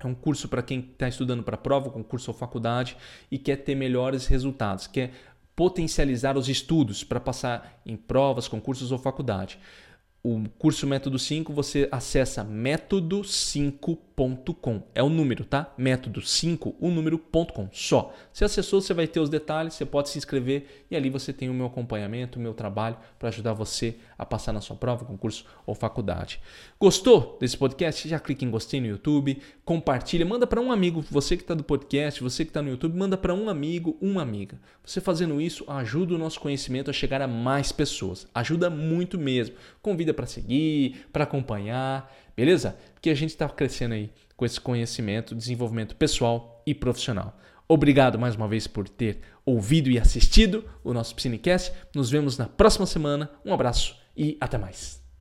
é 0.00 0.06
um 0.06 0.14
curso 0.14 0.48
para 0.48 0.62
quem 0.62 0.80
está 0.80 1.08
estudando 1.08 1.42
para 1.42 1.56
prova, 1.56 1.88
concurso 1.88 2.30
ou 2.30 2.36
faculdade 2.36 2.96
e 3.30 3.38
quer 3.38 3.56
ter 3.56 3.74
melhores 3.74 4.26
resultados, 4.26 4.86
quer 4.86 5.12
potencializar 5.56 6.36
os 6.36 6.48
estudos 6.48 7.04
para 7.04 7.20
passar 7.20 7.80
em 7.86 7.96
provas, 7.96 8.48
concursos 8.48 8.92
ou 8.92 8.98
faculdade 8.98 9.58
o 10.26 10.42
curso 10.58 10.86
Método 10.86 11.18
5, 11.18 11.52
você 11.52 11.86
acessa 11.92 12.42
método5.com. 12.42 14.82
É 14.94 15.02
o 15.02 15.10
número, 15.10 15.44
tá? 15.44 15.70
Método 15.76 16.22
5, 16.22 16.76
o 16.80 16.90
número.com 16.90 17.68
só. 17.70 18.10
Se 18.32 18.42
acessou, 18.42 18.80
você 18.80 18.94
vai 18.94 19.06
ter 19.06 19.20
os 19.20 19.28
detalhes, 19.28 19.74
você 19.74 19.84
pode 19.84 20.08
se 20.08 20.16
inscrever 20.16 20.86
e 20.90 20.96
ali 20.96 21.10
você 21.10 21.30
tem 21.30 21.50
o 21.50 21.54
meu 21.54 21.66
acompanhamento, 21.66 22.38
o 22.38 22.42
meu 22.42 22.54
trabalho 22.54 22.96
para 23.18 23.28
ajudar 23.28 23.52
você 23.52 23.96
a 24.16 24.24
passar 24.24 24.54
na 24.54 24.62
sua 24.62 24.76
prova, 24.76 25.04
concurso 25.04 25.44
ou 25.66 25.74
faculdade. 25.74 26.40
Gostou 26.80 27.36
desse 27.38 27.58
podcast? 27.58 28.08
Já 28.08 28.18
clique 28.18 28.46
em 28.46 28.50
gostei 28.50 28.80
no 28.80 28.86
YouTube, 28.86 29.42
compartilha, 29.62 30.24
manda 30.24 30.46
para 30.46 30.58
um 30.58 30.72
amigo, 30.72 31.04
você 31.10 31.36
que 31.36 31.42
está 31.42 31.52
do 31.52 31.62
podcast, 31.62 32.22
você 32.22 32.46
que 32.46 32.50
está 32.50 32.62
no 32.62 32.70
YouTube, 32.70 32.96
manda 32.96 33.18
para 33.18 33.34
um 33.34 33.50
amigo, 33.50 33.98
uma 34.00 34.22
amiga. 34.22 34.58
Você 34.82 35.02
fazendo 35.02 35.38
isso 35.38 35.66
ajuda 35.68 36.14
o 36.14 36.18
nosso 36.18 36.40
conhecimento 36.40 36.88
a 36.88 36.94
chegar 36.94 37.20
a 37.20 37.28
mais 37.28 37.72
pessoas. 37.72 38.26
Ajuda 38.34 38.70
muito 38.70 39.18
mesmo. 39.18 39.54
Convida 39.82 40.13
para 40.14 40.26
seguir, 40.26 41.06
para 41.12 41.24
acompanhar, 41.24 42.12
beleza? 42.36 42.76
Porque 42.94 43.10
a 43.10 43.14
gente 43.14 43.30
está 43.30 43.48
crescendo 43.48 43.94
aí 43.94 44.10
com 44.36 44.46
esse 44.46 44.60
conhecimento, 44.60 45.34
desenvolvimento 45.34 45.94
pessoal 45.96 46.62
e 46.66 46.74
profissional. 46.74 47.38
Obrigado 47.68 48.18
mais 48.18 48.34
uma 48.34 48.48
vez 48.48 48.66
por 48.66 48.88
ter 48.88 49.20
ouvido 49.44 49.90
e 49.90 49.98
assistido 49.98 50.64
o 50.82 50.92
nosso 50.92 51.14
Psinecast. 51.14 51.72
Nos 51.94 52.10
vemos 52.10 52.36
na 52.36 52.46
próxima 52.46 52.86
semana. 52.86 53.30
Um 53.44 53.54
abraço 53.54 53.96
e 54.16 54.36
até 54.40 54.58
mais. 54.58 55.03